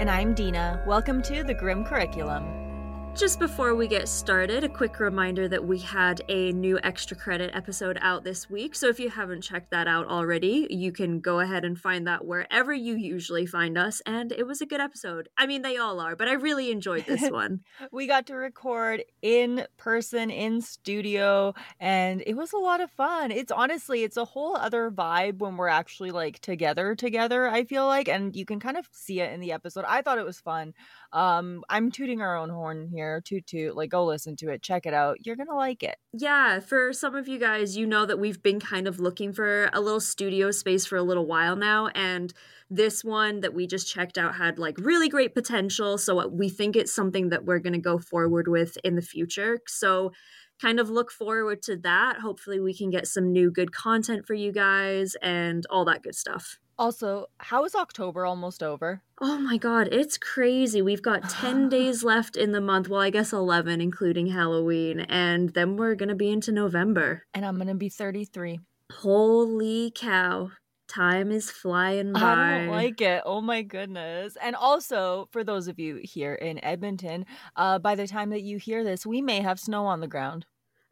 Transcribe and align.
And 0.00 0.10
I'm 0.10 0.32
Dina. 0.32 0.82
Welcome 0.86 1.20
to 1.24 1.44
the 1.44 1.52
Grim 1.52 1.84
Curriculum. 1.84 2.69
Just 3.16 3.38
before 3.38 3.74
we 3.74 3.86
get 3.86 4.08
started, 4.08 4.64
a 4.64 4.68
quick 4.68 4.98
reminder 4.98 5.46
that 5.48 5.62
we 5.62 5.78
had 5.78 6.22
a 6.28 6.52
new 6.52 6.78
extra 6.82 7.16
credit 7.16 7.50
episode 7.52 7.98
out 8.00 8.24
this 8.24 8.48
week. 8.48 8.74
So 8.74 8.88
if 8.88 8.98
you 8.98 9.10
haven't 9.10 9.42
checked 9.42 9.72
that 9.72 9.86
out 9.86 10.06
already, 10.06 10.66
you 10.70 10.90
can 10.90 11.20
go 11.20 11.40
ahead 11.40 11.64
and 11.66 11.78
find 11.78 12.06
that 12.06 12.24
wherever 12.24 12.72
you 12.72 12.94
usually 12.96 13.44
find 13.44 13.76
us. 13.76 14.00
And 14.06 14.32
it 14.32 14.46
was 14.46 14.62
a 14.62 14.66
good 14.66 14.80
episode. 14.80 15.28
I 15.36 15.46
mean, 15.46 15.60
they 15.60 15.76
all 15.76 16.00
are, 16.00 16.16
but 16.16 16.28
I 16.28 16.32
really 16.34 16.70
enjoyed 16.70 17.04
this 17.04 17.20
one. 17.30 17.60
we 17.92 18.06
got 18.06 18.26
to 18.28 18.36
record 18.36 19.04
in 19.20 19.66
person, 19.76 20.30
in 20.30 20.62
studio, 20.62 21.52
and 21.78 22.22
it 22.26 22.34
was 22.34 22.54
a 22.54 22.58
lot 22.58 22.80
of 22.80 22.90
fun. 22.92 23.32
It's 23.32 23.52
honestly, 23.52 24.02
it's 24.02 24.16
a 24.16 24.24
whole 24.24 24.56
other 24.56 24.90
vibe 24.90 25.40
when 25.40 25.58
we're 25.58 25.68
actually 25.68 26.10
like 26.10 26.38
together, 26.38 26.94
together, 26.94 27.48
I 27.48 27.64
feel 27.64 27.86
like. 27.86 28.08
And 28.08 28.34
you 28.34 28.46
can 28.46 28.60
kind 28.60 28.78
of 28.78 28.88
see 28.92 29.20
it 29.20 29.32
in 29.32 29.40
the 29.40 29.52
episode. 29.52 29.84
I 29.86 30.00
thought 30.00 30.18
it 30.18 30.24
was 30.24 30.40
fun. 30.40 30.72
Um, 31.12 31.64
I'm 31.68 31.90
tooting 31.90 32.20
our 32.20 32.36
own 32.36 32.50
horn 32.50 32.88
here, 32.88 33.20
toot 33.24 33.46
toot. 33.46 33.76
Like, 33.76 33.90
go 33.90 34.04
listen 34.04 34.36
to 34.36 34.50
it, 34.50 34.62
check 34.62 34.86
it 34.86 34.94
out. 34.94 35.18
You're 35.26 35.36
gonna 35.36 35.56
like 35.56 35.82
it. 35.82 35.96
Yeah, 36.12 36.60
for 36.60 36.92
some 36.92 37.14
of 37.14 37.28
you 37.28 37.38
guys, 37.38 37.76
you 37.76 37.86
know 37.86 38.06
that 38.06 38.18
we've 38.18 38.42
been 38.42 38.60
kind 38.60 38.86
of 38.86 39.00
looking 39.00 39.32
for 39.32 39.70
a 39.72 39.80
little 39.80 40.00
studio 40.00 40.50
space 40.50 40.86
for 40.86 40.96
a 40.96 41.02
little 41.02 41.26
while 41.26 41.56
now, 41.56 41.88
and 41.88 42.32
this 42.70 43.02
one 43.02 43.40
that 43.40 43.54
we 43.54 43.66
just 43.66 43.92
checked 43.92 44.18
out 44.18 44.36
had 44.36 44.58
like 44.58 44.78
really 44.78 45.08
great 45.08 45.34
potential. 45.34 45.98
So 45.98 46.28
we 46.28 46.48
think 46.48 46.76
it's 46.76 46.94
something 46.94 47.30
that 47.30 47.44
we're 47.44 47.58
gonna 47.58 47.78
go 47.78 47.98
forward 47.98 48.48
with 48.48 48.78
in 48.84 48.94
the 48.94 49.02
future. 49.02 49.60
So 49.66 50.12
kind 50.60 50.78
of 50.78 50.90
look 50.90 51.10
forward 51.10 51.62
to 51.62 51.76
that. 51.78 52.18
Hopefully, 52.18 52.60
we 52.60 52.74
can 52.74 52.90
get 52.90 53.06
some 53.06 53.32
new 53.32 53.50
good 53.50 53.72
content 53.72 54.26
for 54.26 54.34
you 54.34 54.52
guys 54.52 55.16
and 55.22 55.64
all 55.70 55.84
that 55.86 56.02
good 56.02 56.14
stuff. 56.14 56.58
Also, 56.80 57.26
how 57.36 57.66
is 57.66 57.74
October 57.74 58.24
almost 58.24 58.62
over? 58.62 59.02
Oh 59.20 59.36
my 59.36 59.58
god, 59.58 59.90
it's 59.92 60.16
crazy. 60.16 60.80
We've 60.80 61.02
got 61.02 61.28
10 61.28 61.68
days 61.76 62.02
left 62.02 62.38
in 62.38 62.52
the 62.52 62.60
month. 62.62 62.88
Well, 62.88 63.02
I 63.02 63.10
guess 63.10 63.34
11, 63.34 63.82
including 63.82 64.28
Halloween. 64.28 65.00
And 65.00 65.50
then 65.50 65.76
we're 65.76 65.94
going 65.94 66.08
to 66.08 66.14
be 66.14 66.30
into 66.30 66.52
November. 66.52 67.24
And 67.34 67.44
I'm 67.44 67.56
going 67.56 67.68
to 67.68 67.74
be 67.74 67.90
33. 67.90 68.60
Holy 68.92 69.92
cow. 69.94 70.52
Time 70.88 71.30
is 71.30 71.50
flying 71.50 72.14
by. 72.14 72.20
I 72.20 72.58
don't 72.60 72.68
like 72.68 73.02
it. 73.02 73.24
Oh 73.26 73.42
my 73.42 73.60
goodness. 73.60 74.38
And 74.42 74.56
also, 74.56 75.28
for 75.32 75.44
those 75.44 75.68
of 75.68 75.78
you 75.78 76.00
here 76.02 76.34
in 76.34 76.64
Edmonton, 76.64 77.26
uh, 77.56 77.78
by 77.78 77.94
the 77.94 78.06
time 78.06 78.30
that 78.30 78.42
you 78.42 78.56
hear 78.56 78.84
this, 78.84 79.04
we 79.04 79.20
may 79.20 79.42
have 79.42 79.60
snow 79.60 79.84
on 79.84 80.00
the 80.00 80.08
ground. 80.08 80.46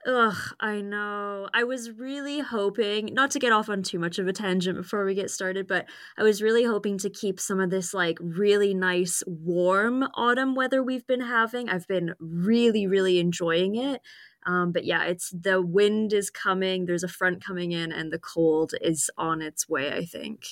Ugh, 0.06 0.36
I 0.60 0.80
know. 0.80 1.48
I 1.52 1.64
was 1.64 1.90
really 1.90 2.38
hoping, 2.38 3.12
not 3.12 3.32
to 3.32 3.38
get 3.38 3.52
off 3.52 3.68
on 3.68 3.82
too 3.82 3.98
much 3.98 4.18
of 4.18 4.28
a 4.28 4.32
tangent 4.32 4.76
before 4.76 5.04
we 5.04 5.14
get 5.14 5.30
started, 5.30 5.66
but 5.66 5.86
I 6.16 6.22
was 6.22 6.40
really 6.40 6.64
hoping 6.64 6.98
to 6.98 7.10
keep 7.10 7.40
some 7.40 7.60
of 7.60 7.70
this 7.70 7.92
like 7.92 8.16
really 8.20 8.74
nice 8.74 9.22
warm 9.26 10.04
autumn 10.14 10.54
weather 10.54 10.82
we've 10.82 11.06
been 11.06 11.20
having. 11.20 11.68
I've 11.68 11.88
been 11.88 12.14
really, 12.20 12.86
really 12.86 13.18
enjoying 13.18 13.74
it. 13.74 14.00
Um, 14.46 14.70
but 14.72 14.84
yeah, 14.84 15.04
it's 15.04 15.30
the 15.30 15.60
wind 15.60 16.12
is 16.12 16.30
coming, 16.30 16.86
there's 16.86 17.02
a 17.02 17.08
front 17.08 17.44
coming 17.44 17.72
in, 17.72 17.92
and 17.92 18.12
the 18.12 18.20
cold 18.20 18.72
is 18.80 19.10
on 19.18 19.42
its 19.42 19.68
way, 19.68 19.92
I 19.92 20.04
think. 20.04 20.44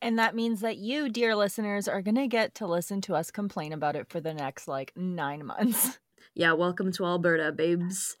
And 0.00 0.18
that 0.18 0.34
means 0.34 0.60
that 0.60 0.78
you, 0.78 1.08
dear 1.08 1.36
listeners, 1.36 1.86
are 1.86 2.02
going 2.02 2.14
to 2.16 2.28
get 2.28 2.54
to 2.56 2.66
listen 2.66 3.00
to 3.02 3.14
us 3.14 3.30
complain 3.30 3.72
about 3.72 3.94
it 3.94 4.08
for 4.08 4.20
the 4.20 4.32
next 4.34 4.68
like 4.68 4.92
nine 4.96 5.44
months. 5.44 5.98
Yeah, 6.34 6.52
welcome 6.52 6.92
to 6.92 7.04
Alberta, 7.04 7.52
babes. 7.52 8.16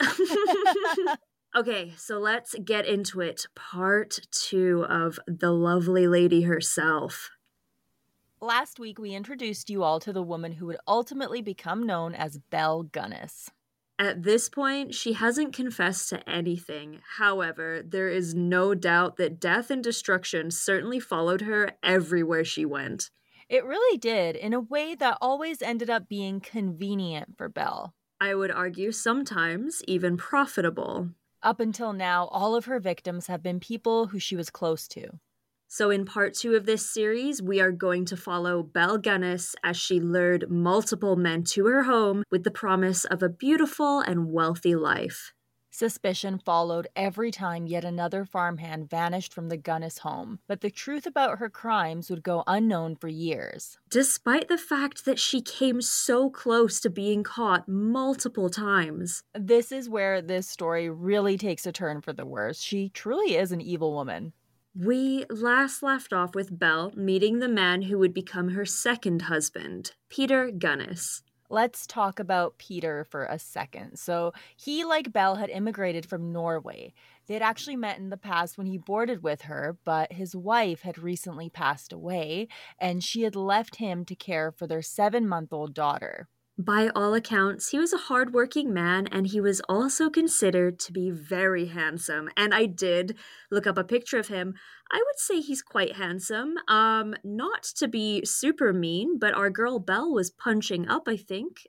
okay, 1.56 1.92
so 1.96 2.18
let's 2.18 2.54
get 2.64 2.86
into 2.86 3.20
it. 3.20 3.46
Part 3.54 4.20
two 4.30 4.84
of 4.88 5.18
the 5.26 5.50
lovely 5.50 6.06
lady 6.06 6.42
herself. 6.42 7.30
Last 8.40 8.80
week, 8.80 8.98
we 8.98 9.14
introduced 9.14 9.70
you 9.70 9.84
all 9.84 10.00
to 10.00 10.12
the 10.12 10.22
woman 10.22 10.52
who 10.52 10.66
would 10.66 10.78
ultimately 10.88 11.40
become 11.40 11.86
known 11.86 12.14
as 12.14 12.38
Belle 12.50 12.82
Gunness. 12.82 13.48
At 13.98 14.24
this 14.24 14.48
point, 14.48 14.94
she 14.94 15.12
hasn't 15.12 15.54
confessed 15.54 16.08
to 16.08 16.28
anything. 16.28 17.02
However, 17.18 17.82
there 17.86 18.08
is 18.08 18.34
no 18.34 18.74
doubt 18.74 19.16
that 19.18 19.38
death 19.38 19.70
and 19.70 19.84
destruction 19.84 20.50
certainly 20.50 20.98
followed 20.98 21.42
her 21.42 21.70
everywhere 21.84 22.44
she 22.44 22.64
went. 22.64 23.10
It 23.48 23.64
really 23.64 23.98
did, 23.98 24.36
in 24.36 24.52
a 24.52 24.60
way 24.60 24.94
that 24.94 25.18
always 25.20 25.62
ended 25.62 25.90
up 25.90 26.08
being 26.08 26.40
convenient 26.40 27.36
for 27.36 27.48
Belle. 27.48 27.94
I 28.20 28.34
would 28.34 28.50
argue 28.50 28.92
sometimes 28.92 29.82
even 29.88 30.16
profitable. 30.16 31.10
Up 31.42 31.58
until 31.58 31.92
now, 31.92 32.26
all 32.26 32.54
of 32.54 32.66
her 32.66 32.78
victims 32.78 33.26
have 33.26 33.42
been 33.42 33.58
people 33.58 34.06
who 34.06 34.18
she 34.20 34.36
was 34.36 34.48
close 34.48 34.86
to. 34.88 35.18
So, 35.66 35.90
in 35.90 36.04
part 36.04 36.34
two 36.34 36.54
of 36.54 36.66
this 36.66 36.88
series, 36.88 37.40
we 37.40 37.60
are 37.60 37.72
going 37.72 38.04
to 38.04 38.16
follow 38.16 38.62
Belle 38.62 38.98
Gunness 38.98 39.54
as 39.64 39.76
she 39.76 40.00
lured 40.00 40.50
multiple 40.50 41.16
men 41.16 41.44
to 41.44 41.66
her 41.66 41.84
home 41.84 42.24
with 42.30 42.44
the 42.44 42.50
promise 42.50 43.06
of 43.06 43.22
a 43.22 43.28
beautiful 43.30 44.00
and 44.00 44.30
wealthy 44.30 44.76
life. 44.76 45.32
Suspicion 45.74 46.38
followed 46.38 46.86
every 46.94 47.30
time 47.30 47.66
yet 47.66 47.82
another 47.82 48.26
farmhand 48.26 48.90
vanished 48.90 49.32
from 49.32 49.48
the 49.48 49.56
Gunness 49.56 50.00
home, 50.00 50.38
but 50.46 50.60
the 50.60 50.70
truth 50.70 51.06
about 51.06 51.38
her 51.38 51.48
crimes 51.48 52.10
would 52.10 52.22
go 52.22 52.44
unknown 52.46 52.94
for 52.94 53.08
years. 53.08 53.78
Despite 53.88 54.48
the 54.48 54.58
fact 54.58 55.06
that 55.06 55.18
she 55.18 55.40
came 55.40 55.80
so 55.80 56.28
close 56.28 56.78
to 56.80 56.90
being 56.90 57.22
caught 57.22 57.68
multiple 57.68 58.50
times. 58.50 59.24
This 59.34 59.72
is 59.72 59.88
where 59.88 60.20
this 60.20 60.46
story 60.46 60.90
really 60.90 61.38
takes 61.38 61.64
a 61.64 61.72
turn 61.72 62.02
for 62.02 62.12
the 62.12 62.26
worse. 62.26 62.60
She 62.60 62.90
truly 62.90 63.36
is 63.36 63.50
an 63.50 63.62
evil 63.62 63.94
woman. 63.94 64.34
We 64.74 65.24
last 65.30 65.82
left 65.82 66.12
off 66.12 66.34
with 66.34 66.58
Belle 66.58 66.92
meeting 66.94 67.38
the 67.38 67.48
man 67.48 67.82
who 67.82 67.98
would 67.98 68.12
become 68.12 68.50
her 68.50 68.66
second 68.66 69.22
husband, 69.22 69.92
Peter 70.10 70.50
Gunness 70.50 71.22
let's 71.52 71.86
talk 71.86 72.18
about 72.18 72.56
Peter 72.56 73.04
for 73.04 73.26
a 73.26 73.38
second. 73.38 73.98
So, 73.98 74.32
he, 74.56 74.84
like 74.84 75.12
Belle, 75.12 75.36
had 75.36 75.50
immigrated 75.50 76.06
from 76.06 76.32
Norway. 76.32 76.94
They 77.26 77.34
had 77.34 77.42
actually 77.42 77.76
met 77.76 77.98
in 77.98 78.08
the 78.08 78.16
past 78.16 78.56
when 78.56 78.66
he 78.66 78.78
boarded 78.78 79.22
with 79.22 79.42
her, 79.42 79.76
but 79.84 80.14
his 80.14 80.34
wife 80.34 80.80
had 80.80 80.98
recently 80.98 81.50
passed 81.50 81.92
away, 81.92 82.48
and 82.78 83.04
she 83.04 83.22
had 83.22 83.36
left 83.36 83.76
him 83.76 84.04
to 84.06 84.14
care 84.14 84.50
for 84.50 84.66
their 84.66 84.82
seven 84.82 85.28
month 85.28 85.52
old 85.52 85.74
daughter. 85.74 86.28
By 86.64 86.90
all 86.94 87.12
accounts, 87.14 87.70
he 87.70 87.78
was 87.78 87.92
a 87.92 87.98
hardworking 87.98 88.72
man 88.72 89.08
and 89.08 89.26
he 89.26 89.40
was 89.40 89.60
also 89.68 90.08
considered 90.08 90.78
to 90.80 90.92
be 90.92 91.10
very 91.10 91.66
handsome. 91.66 92.28
And 92.36 92.54
I 92.54 92.66
did 92.66 93.18
look 93.50 93.66
up 93.66 93.76
a 93.76 93.82
picture 93.82 94.18
of 94.18 94.28
him. 94.28 94.54
I 94.92 94.98
would 94.98 95.18
say 95.18 95.40
he's 95.40 95.60
quite 95.60 95.96
handsome. 95.96 96.54
Um, 96.68 97.16
not 97.24 97.64
to 97.78 97.88
be 97.88 98.24
super 98.24 98.72
mean, 98.72 99.18
but 99.18 99.34
our 99.34 99.50
girl 99.50 99.80
Belle 99.80 100.12
was 100.12 100.30
punching 100.30 100.88
up, 100.88 101.08
I 101.08 101.16
think. 101.16 101.66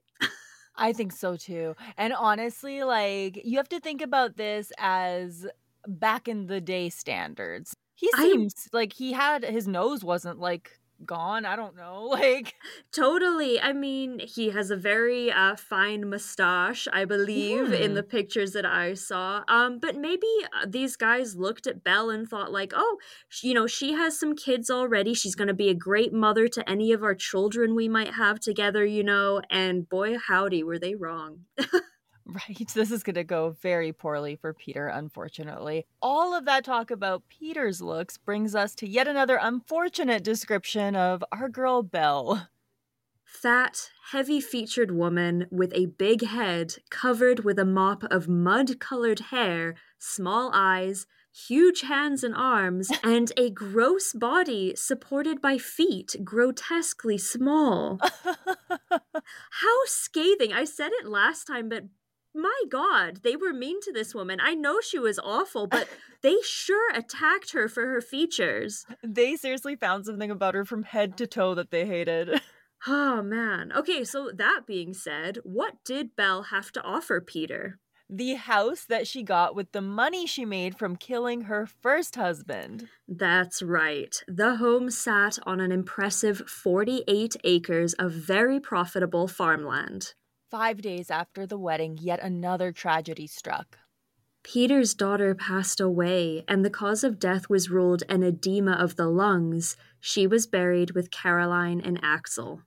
I 0.76 0.94
think 0.94 1.12
so 1.12 1.38
too. 1.38 1.76
And 1.98 2.14
honestly, 2.14 2.84
like, 2.84 3.42
you 3.44 3.58
have 3.58 3.70
to 3.70 3.80
think 3.80 4.02
about 4.02 4.38
this 4.38 4.72
as 4.78 5.48
back 5.88 6.28
in 6.28 6.46
the 6.46 6.62
day 6.62 6.90
standards. 6.90 7.76
He 7.96 8.12
seems 8.18 8.70
I, 8.72 8.78
like 8.78 8.94
he 8.94 9.14
had 9.14 9.44
his 9.44 9.68
nose 9.68 10.04
wasn't 10.04 10.40
like 10.40 10.80
gone. 11.06 11.46
I 11.46 11.56
don't 11.56 11.76
know. 11.76 12.02
Like 12.24 12.54
totally. 12.94 13.60
I 13.60 13.74
mean, 13.74 14.20
he 14.20 14.52
has 14.52 14.70
a 14.70 14.78
very 14.78 15.32
uh, 15.32 15.56
fine 15.56 16.10
mustache, 16.10 16.88
I 16.94 17.06
believe, 17.06 17.74
in 17.74 17.92
hmm. 17.92 17.96
the 17.96 18.04
pictures 18.04 18.52
that 18.52 18.66
I 18.66 18.94
saw. 18.94 19.44
Um, 19.48 19.80
but 19.80 19.96
maybe 19.96 20.28
uh, 20.56 20.68
these 20.68 20.96
guys 20.96 21.36
looked 21.36 21.66
at 21.66 21.84
Belle 21.84 22.12
and 22.12 22.28
thought, 22.28 22.52
like, 22.52 22.72
oh, 22.76 22.98
you 23.42 23.54
know, 23.54 23.68
she 23.68 23.94
has 23.94 24.18
some 24.18 24.36
kids 24.36 24.70
already. 24.70 25.14
She's 25.14 25.36
going 25.36 25.48
to 25.48 25.54
be 25.54 25.70
a 25.70 25.74
great 25.74 26.14
mother 26.14 26.48
to 26.48 26.70
any 26.70 26.94
of 26.94 27.04
our 27.04 27.16
children 27.16 27.76
we 27.76 27.90
might 27.90 28.14
have 28.14 28.40
together, 28.40 28.86
you 28.86 29.04
know. 29.04 29.42
And 29.50 29.90
boy, 29.90 30.18
howdy, 30.18 30.64
were 30.64 30.80
they 30.80 30.96
wrong. 30.96 31.40
Right. 32.26 32.72
This 32.74 32.92
is 32.92 33.04
going 33.04 33.16
to 33.16 33.24
go 33.24 33.56
very 33.62 33.92
poorly 33.92 34.38
for 34.38 34.54
Peter, 34.54 34.88
unfortunately. 34.88 35.86
All 36.02 36.34
of 36.34 36.46
that 36.46 36.64
talk 36.64 36.90
about 36.90 37.24
Peter's 37.28 37.82
looks 37.82 38.18
brings 38.18 38.56
us 38.56 38.74
to 38.76 38.88
yet 38.88 39.08
another 39.08 39.38
unfortunate 39.42 40.24
description 40.24 40.96
of 40.96 41.24
our 41.32 41.50
girl 41.50 41.84
Belle. 41.84 42.48
Fat, 43.26 43.90
heavy 44.12 44.40
featured 44.40 44.92
woman 44.92 45.48
with 45.52 45.74
a 45.74 45.88
big 45.88 46.24
head 46.24 46.76
covered 46.90 47.44
with 47.44 47.60
a 47.60 47.66
mop 47.66 48.04
of 48.06 48.30
mud 48.30 48.80
colored 48.80 49.20
hair, 49.32 49.76
small 49.98 50.50
eyes, 50.54 51.08
huge 51.34 51.82
hands 51.82 52.24
and 52.24 52.36
arms, 52.36 52.90
and 53.04 53.34
a 53.36 53.50
gross 53.50 54.14
body 54.14 54.76
supported 54.76 55.42
by 55.42 55.58
feet 55.58 56.16
grotesquely 56.24 57.18
small. 57.18 58.00
How 59.50 59.78
scathing. 59.86 60.54
I 60.54 60.64
said 60.64 60.92
it 60.94 61.08
last 61.08 61.46
time, 61.46 61.68
but 61.68 61.84
my 62.34 62.64
god 62.70 63.20
they 63.24 63.36
were 63.36 63.54
mean 63.54 63.80
to 63.82 63.92
this 63.92 64.16
woman 64.16 64.40
i 64.42 64.54
know 64.54 64.80
she 64.82 65.00
was 65.00 65.20
awful 65.20 65.68
but 65.68 65.88
they 66.22 66.38
sure 66.44 66.92
attacked 66.94 67.52
her 67.54 67.68
for 67.68 67.86
her 67.86 68.02
features 68.02 68.86
they 69.04 69.36
seriously 69.36 69.76
found 69.76 70.06
something 70.06 70.32
about 70.32 70.56
her 70.56 70.66
from 70.66 70.84
head 70.84 71.18
to 71.18 71.28
toe 71.28 71.54
that 71.54 71.72
they 71.72 71.86
hated 71.86 72.42
oh 72.88 73.22
man 73.22 73.72
okay 73.76 74.04
so 74.04 74.32
that 74.36 74.62
being 74.66 74.94
said 74.94 75.38
what 75.44 75.76
did 75.86 76.16
belle 76.16 76.44
have 76.44 76.72
to 76.72 76.82
offer 76.82 77.22
peter 77.22 77.80
The 78.10 78.36
house 78.36 78.86
that 78.86 79.08
she 79.08 79.24
got 79.24 79.56
with 79.56 79.72
the 79.72 79.82
money 79.82 80.28
she 80.28 80.46
made 80.46 80.78
from 80.78 80.98
killing 80.98 81.44
her 81.44 81.66
first 81.66 82.16
husband. 82.16 82.90
That's 83.08 83.64
right. 83.64 84.14
The 84.28 84.58
home 84.58 84.92
sat 84.92 85.40
on 85.48 85.60
an 85.60 85.72
impressive 85.72 86.44
48 86.48 87.38
acres 87.44 87.94
of 87.94 88.12
very 88.12 88.60
profitable 88.60 89.28
farmland. 89.28 90.14
Five 90.54 90.84
days 90.84 91.10
after 91.10 91.48
the 91.48 91.58
wedding, 91.58 91.98
yet 92.00 92.20
another 92.20 92.72
tragedy 92.72 93.26
struck. 93.26 93.80
Peter's 94.44 94.94
daughter 94.94 95.34
passed 95.34 95.80
away, 95.80 96.46
and 96.48 96.64
the 96.64 96.70
cause 96.70 97.04
of 97.04 97.18
death 97.18 97.50
was 97.50 97.72
ruled 97.72 98.04
an 98.08 98.22
edema 98.22 98.74
of 98.74 98.96
the 98.96 99.08
lungs. 99.08 99.76
She 100.00 100.28
was 100.28 100.46
buried 100.46 100.92
with 100.92 101.10
Caroline 101.10 101.82
and 101.82 102.00
Axel. 102.04 102.62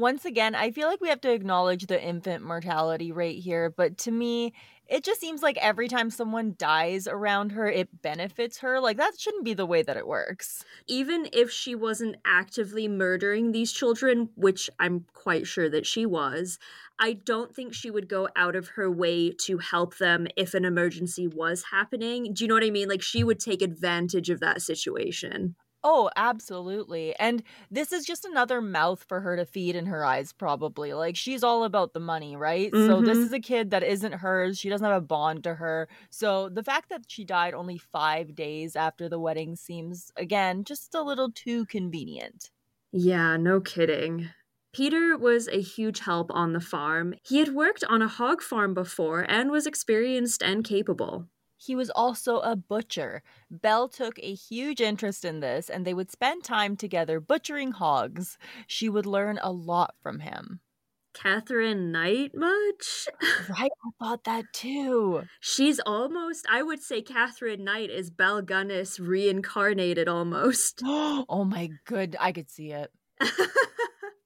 Once 0.00 0.24
again, 0.24 0.54
I 0.54 0.70
feel 0.70 0.88
like 0.88 1.02
we 1.02 1.10
have 1.10 1.20
to 1.20 1.30
acknowledge 1.30 1.86
the 1.86 2.02
infant 2.02 2.42
mortality 2.42 3.12
rate 3.12 3.42
here, 3.42 3.68
but 3.68 3.98
to 3.98 4.10
me, 4.10 4.54
it 4.88 5.04
just 5.04 5.20
seems 5.20 5.42
like 5.42 5.58
every 5.58 5.88
time 5.88 6.08
someone 6.08 6.54
dies 6.56 7.06
around 7.06 7.52
her, 7.52 7.68
it 7.68 8.00
benefits 8.00 8.60
her. 8.60 8.80
Like, 8.80 8.96
that 8.96 9.20
shouldn't 9.20 9.44
be 9.44 9.52
the 9.52 9.66
way 9.66 9.82
that 9.82 9.98
it 9.98 10.06
works. 10.06 10.64
Even 10.86 11.28
if 11.34 11.50
she 11.50 11.74
wasn't 11.74 12.16
actively 12.24 12.88
murdering 12.88 13.52
these 13.52 13.72
children, 13.72 14.30
which 14.36 14.70
I'm 14.78 15.04
quite 15.12 15.46
sure 15.46 15.68
that 15.68 15.84
she 15.84 16.06
was, 16.06 16.58
I 16.98 17.12
don't 17.12 17.54
think 17.54 17.74
she 17.74 17.90
would 17.90 18.08
go 18.08 18.26
out 18.34 18.56
of 18.56 18.68
her 18.68 18.90
way 18.90 19.32
to 19.42 19.58
help 19.58 19.98
them 19.98 20.28
if 20.34 20.54
an 20.54 20.64
emergency 20.64 21.28
was 21.28 21.64
happening. 21.70 22.32
Do 22.32 22.42
you 22.42 22.48
know 22.48 22.54
what 22.54 22.64
I 22.64 22.70
mean? 22.70 22.88
Like, 22.88 23.02
she 23.02 23.22
would 23.22 23.38
take 23.38 23.60
advantage 23.60 24.30
of 24.30 24.40
that 24.40 24.62
situation. 24.62 25.56
Oh, 25.82 26.10
absolutely. 26.14 27.14
And 27.18 27.42
this 27.70 27.92
is 27.92 28.04
just 28.04 28.24
another 28.24 28.60
mouth 28.60 29.02
for 29.08 29.20
her 29.20 29.36
to 29.36 29.46
feed 29.46 29.76
in 29.76 29.86
her 29.86 30.04
eyes, 30.04 30.32
probably. 30.32 30.92
Like, 30.92 31.16
she's 31.16 31.42
all 31.42 31.64
about 31.64 31.94
the 31.94 32.00
money, 32.00 32.36
right? 32.36 32.70
Mm-hmm. 32.70 32.86
So, 32.86 33.00
this 33.00 33.16
mm-hmm. 33.16 33.26
is 33.26 33.32
a 33.32 33.40
kid 33.40 33.70
that 33.70 33.82
isn't 33.82 34.12
hers. 34.12 34.58
She 34.58 34.68
doesn't 34.68 34.86
have 34.86 35.02
a 35.02 35.06
bond 35.06 35.44
to 35.44 35.54
her. 35.54 35.88
So, 36.10 36.48
the 36.50 36.62
fact 36.62 36.90
that 36.90 37.04
she 37.08 37.24
died 37.24 37.54
only 37.54 37.78
five 37.78 38.34
days 38.34 38.76
after 38.76 39.08
the 39.08 39.18
wedding 39.18 39.56
seems, 39.56 40.12
again, 40.16 40.64
just 40.64 40.94
a 40.94 41.02
little 41.02 41.32
too 41.32 41.64
convenient. 41.66 42.50
Yeah, 42.92 43.36
no 43.36 43.60
kidding. 43.60 44.28
Peter 44.72 45.16
was 45.16 45.48
a 45.48 45.60
huge 45.60 46.00
help 46.00 46.30
on 46.32 46.52
the 46.52 46.60
farm. 46.60 47.14
He 47.24 47.38
had 47.38 47.54
worked 47.54 47.84
on 47.88 48.02
a 48.02 48.08
hog 48.08 48.42
farm 48.42 48.74
before 48.74 49.26
and 49.28 49.50
was 49.50 49.66
experienced 49.66 50.42
and 50.42 50.62
capable. 50.62 51.26
He 51.62 51.76
was 51.76 51.90
also 51.90 52.38
a 52.38 52.56
butcher. 52.56 53.22
Belle 53.50 53.88
took 53.88 54.18
a 54.18 54.34
huge 54.34 54.80
interest 54.80 55.26
in 55.26 55.40
this, 55.40 55.68
and 55.68 55.84
they 55.84 55.92
would 55.92 56.10
spend 56.10 56.42
time 56.42 56.74
together 56.74 57.20
butchering 57.20 57.72
hogs. 57.72 58.38
She 58.66 58.88
would 58.88 59.04
learn 59.04 59.38
a 59.42 59.52
lot 59.52 59.94
from 60.02 60.20
him. 60.20 60.60
Katherine 61.12 61.92
Knight 61.92 62.32
much? 62.34 63.08
right, 63.50 63.70
I 63.84 63.90
thought 63.98 64.24
that 64.24 64.44
too. 64.54 65.24
She's 65.40 65.80
almost, 65.80 66.46
I 66.48 66.62
would 66.62 66.82
say 66.82 67.02
Katherine 67.02 67.64
Knight 67.64 67.90
is 67.90 68.08
Belle 68.08 68.42
Gunness 68.42 68.98
reincarnated 68.98 70.08
almost. 70.08 70.80
oh 70.86 71.44
my 71.44 71.68
good, 71.84 72.16
I 72.18 72.32
could 72.32 72.48
see 72.48 72.70
it. 72.70 72.90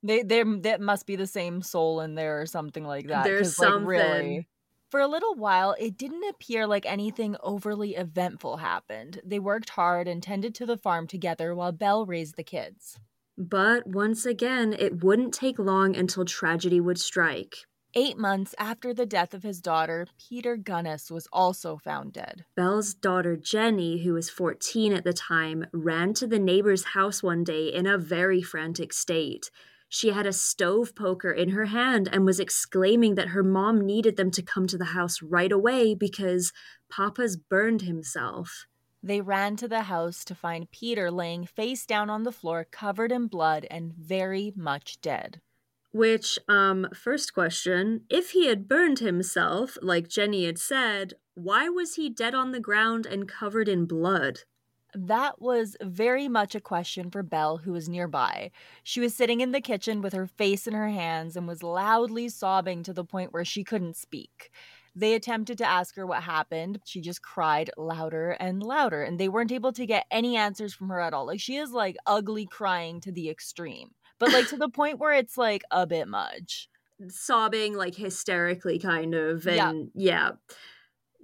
they 0.04 0.22
there 0.22 0.44
that 0.60 0.80
must 0.80 1.06
be 1.06 1.16
the 1.16 1.26
same 1.26 1.62
soul 1.62 2.00
in 2.00 2.14
there 2.14 2.40
or 2.40 2.46
something 2.46 2.84
like 2.84 3.08
that. 3.08 3.24
There's 3.24 3.56
something. 3.56 3.86
Like, 3.86 3.88
really, 3.88 4.48
for 4.94 5.00
a 5.00 5.08
little 5.08 5.34
while, 5.34 5.74
it 5.76 5.98
didn't 5.98 6.22
appear 6.30 6.68
like 6.68 6.86
anything 6.86 7.34
overly 7.42 7.96
eventful 7.96 8.58
happened. 8.58 9.20
They 9.24 9.40
worked 9.40 9.70
hard 9.70 10.06
and 10.06 10.22
tended 10.22 10.54
to 10.54 10.66
the 10.66 10.76
farm 10.76 11.08
together 11.08 11.52
while 11.52 11.72
Belle 11.72 12.06
raised 12.06 12.36
the 12.36 12.44
kids. 12.44 13.00
But 13.36 13.88
once 13.88 14.24
again, 14.24 14.72
it 14.78 15.02
wouldn't 15.02 15.34
take 15.34 15.58
long 15.58 15.96
until 15.96 16.24
tragedy 16.24 16.80
would 16.80 17.00
strike. 17.00 17.56
Eight 17.94 18.16
months 18.16 18.54
after 18.56 18.94
the 18.94 19.04
death 19.04 19.34
of 19.34 19.42
his 19.42 19.60
daughter, 19.60 20.06
Peter 20.28 20.56
Gunness 20.56 21.10
was 21.10 21.26
also 21.32 21.76
found 21.76 22.12
dead. 22.12 22.44
Belle's 22.54 22.94
daughter 22.94 23.36
Jenny, 23.36 24.04
who 24.04 24.12
was 24.12 24.30
14 24.30 24.92
at 24.92 25.02
the 25.02 25.12
time, 25.12 25.66
ran 25.72 26.14
to 26.14 26.28
the 26.28 26.38
neighbor's 26.38 26.84
house 26.84 27.20
one 27.20 27.42
day 27.42 27.66
in 27.66 27.88
a 27.88 27.98
very 27.98 28.42
frantic 28.42 28.92
state. 28.92 29.50
She 29.94 30.10
had 30.10 30.26
a 30.26 30.32
stove 30.32 30.96
poker 30.96 31.30
in 31.30 31.50
her 31.50 31.66
hand 31.66 32.08
and 32.10 32.26
was 32.26 32.40
exclaiming 32.40 33.14
that 33.14 33.28
her 33.28 33.44
mom 33.44 33.86
needed 33.86 34.16
them 34.16 34.32
to 34.32 34.42
come 34.42 34.66
to 34.66 34.76
the 34.76 34.86
house 34.86 35.22
right 35.22 35.52
away 35.52 35.94
because 35.94 36.52
Papa's 36.90 37.36
burned 37.36 37.82
himself. 37.82 38.66
They 39.04 39.20
ran 39.20 39.54
to 39.54 39.68
the 39.68 39.82
house 39.82 40.24
to 40.24 40.34
find 40.34 40.68
Peter 40.72 41.12
laying 41.12 41.46
face 41.46 41.86
down 41.86 42.10
on 42.10 42.24
the 42.24 42.32
floor, 42.32 42.66
covered 42.68 43.12
in 43.12 43.28
blood 43.28 43.68
and 43.70 43.92
very 43.94 44.52
much 44.56 45.00
dead. 45.00 45.40
Which, 45.92 46.40
um, 46.48 46.88
first 46.92 47.32
question 47.32 48.00
if 48.10 48.32
he 48.32 48.48
had 48.48 48.66
burned 48.66 48.98
himself, 48.98 49.78
like 49.80 50.08
Jenny 50.08 50.44
had 50.44 50.58
said, 50.58 51.14
why 51.34 51.68
was 51.68 51.94
he 51.94 52.10
dead 52.10 52.34
on 52.34 52.50
the 52.50 52.58
ground 52.58 53.06
and 53.06 53.28
covered 53.28 53.68
in 53.68 53.86
blood? 53.86 54.40
That 54.94 55.40
was 55.40 55.76
very 55.82 56.28
much 56.28 56.54
a 56.54 56.60
question 56.60 57.10
for 57.10 57.22
Belle, 57.22 57.58
who 57.58 57.72
was 57.72 57.88
nearby. 57.88 58.50
She 58.82 59.00
was 59.00 59.14
sitting 59.14 59.40
in 59.40 59.52
the 59.52 59.60
kitchen 59.60 60.00
with 60.00 60.12
her 60.12 60.26
face 60.26 60.66
in 60.66 60.74
her 60.74 60.88
hands 60.88 61.36
and 61.36 61.48
was 61.48 61.62
loudly 61.62 62.28
sobbing 62.28 62.82
to 62.84 62.92
the 62.92 63.04
point 63.04 63.32
where 63.32 63.44
she 63.44 63.64
couldn't 63.64 63.96
speak. 63.96 64.50
They 64.96 65.14
attempted 65.14 65.58
to 65.58 65.66
ask 65.66 65.96
her 65.96 66.06
what 66.06 66.22
happened. 66.22 66.80
She 66.84 67.00
just 67.00 67.22
cried 67.22 67.70
louder 67.76 68.30
and 68.32 68.62
louder, 68.62 69.02
and 69.02 69.18
they 69.18 69.28
weren't 69.28 69.50
able 69.50 69.72
to 69.72 69.86
get 69.86 70.06
any 70.10 70.36
answers 70.36 70.72
from 70.72 70.88
her 70.90 71.00
at 71.00 71.12
all. 71.12 71.26
Like, 71.26 71.40
she 71.40 71.56
is 71.56 71.72
like 71.72 71.96
ugly 72.06 72.46
crying 72.46 73.00
to 73.00 73.10
the 73.10 73.28
extreme, 73.28 73.90
but 74.20 74.32
like 74.32 74.48
to 74.48 74.56
the 74.56 74.68
point 74.70 75.00
where 75.00 75.12
it's 75.12 75.36
like 75.36 75.62
a 75.72 75.86
bit 75.86 76.06
much. 76.06 76.68
Sobbing, 77.08 77.74
like 77.74 77.96
hysterically, 77.96 78.78
kind 78.78 79.14
of. 79.14 79.44
And 79.48 79.90
yeah. 79.94 80.30
yeah. 80.36 80.56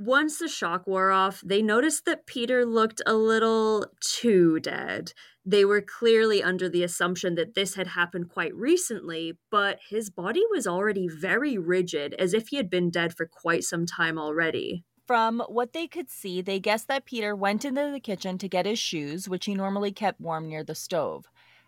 Once 0.03 0.39
the 0.39 0.49
shock 0.49 0.87
wore 0.87 1.11
off, 1.11 1.43
they 1.45 1.61
noticed 1.61 2.07
that 2.07 2.25
Peter 2.25 2.65
looked 2.65 3.03
a 3.05 3.13
little 3.13 3.85
too 4.01 4.59
dead. 4.59 5.13
They 5.45 5.63
were 5.63 5.83
clearly 5.83 6.43
under 6.43 6.71
the 6.71 6.83
assumption 6.83 7.35
that 7.35 7.55
this 7.55 7.75
had 7.75 7.89
happened 7.89 8.31
quite 8.31 8.55
recently, 8.55 9.37
but 9.51 9.79
his 9.91 10.09
body 10.09 10.43
was 10.51 10.67
already 10.67 11.07
very 11.07 11.59
rigid, 11.59 12.15
as 12.15 12.33
if 12.33 12.49
he 12.49 12.57
had 12.57 12.71
been 12.71 12.89
dead 12.89 13.15
for 13.15 13.27
quite 13.27 13.63
some 13.63 13.85
time 13.85 14.19
already. 14.19 14.85
From 15.07 15.43
what 15.49 15.75
they 15.75 15.87
could 15.87 16.09
see, 16.09 16.41
they 16.41 16.61
guessed 16.61 16.89
that 16.89 17.05
Peter 17.05 17.37
went 17.37 17.67
into 17.67 17.91
the 17.93 18.01
kitchen 18.01 18.39
to 18.39 18.49
get 18.49 18.65
his 18.65 18.79
shoes, 18.79 19.29
which 19.29 19.45
he 19.45 19.55
normally 19.55 19.93
kept 19.93 20.19
warm 20.19 20.49
near 20.49 20.65
the 20.65 20.75
stove. 20.75 21.27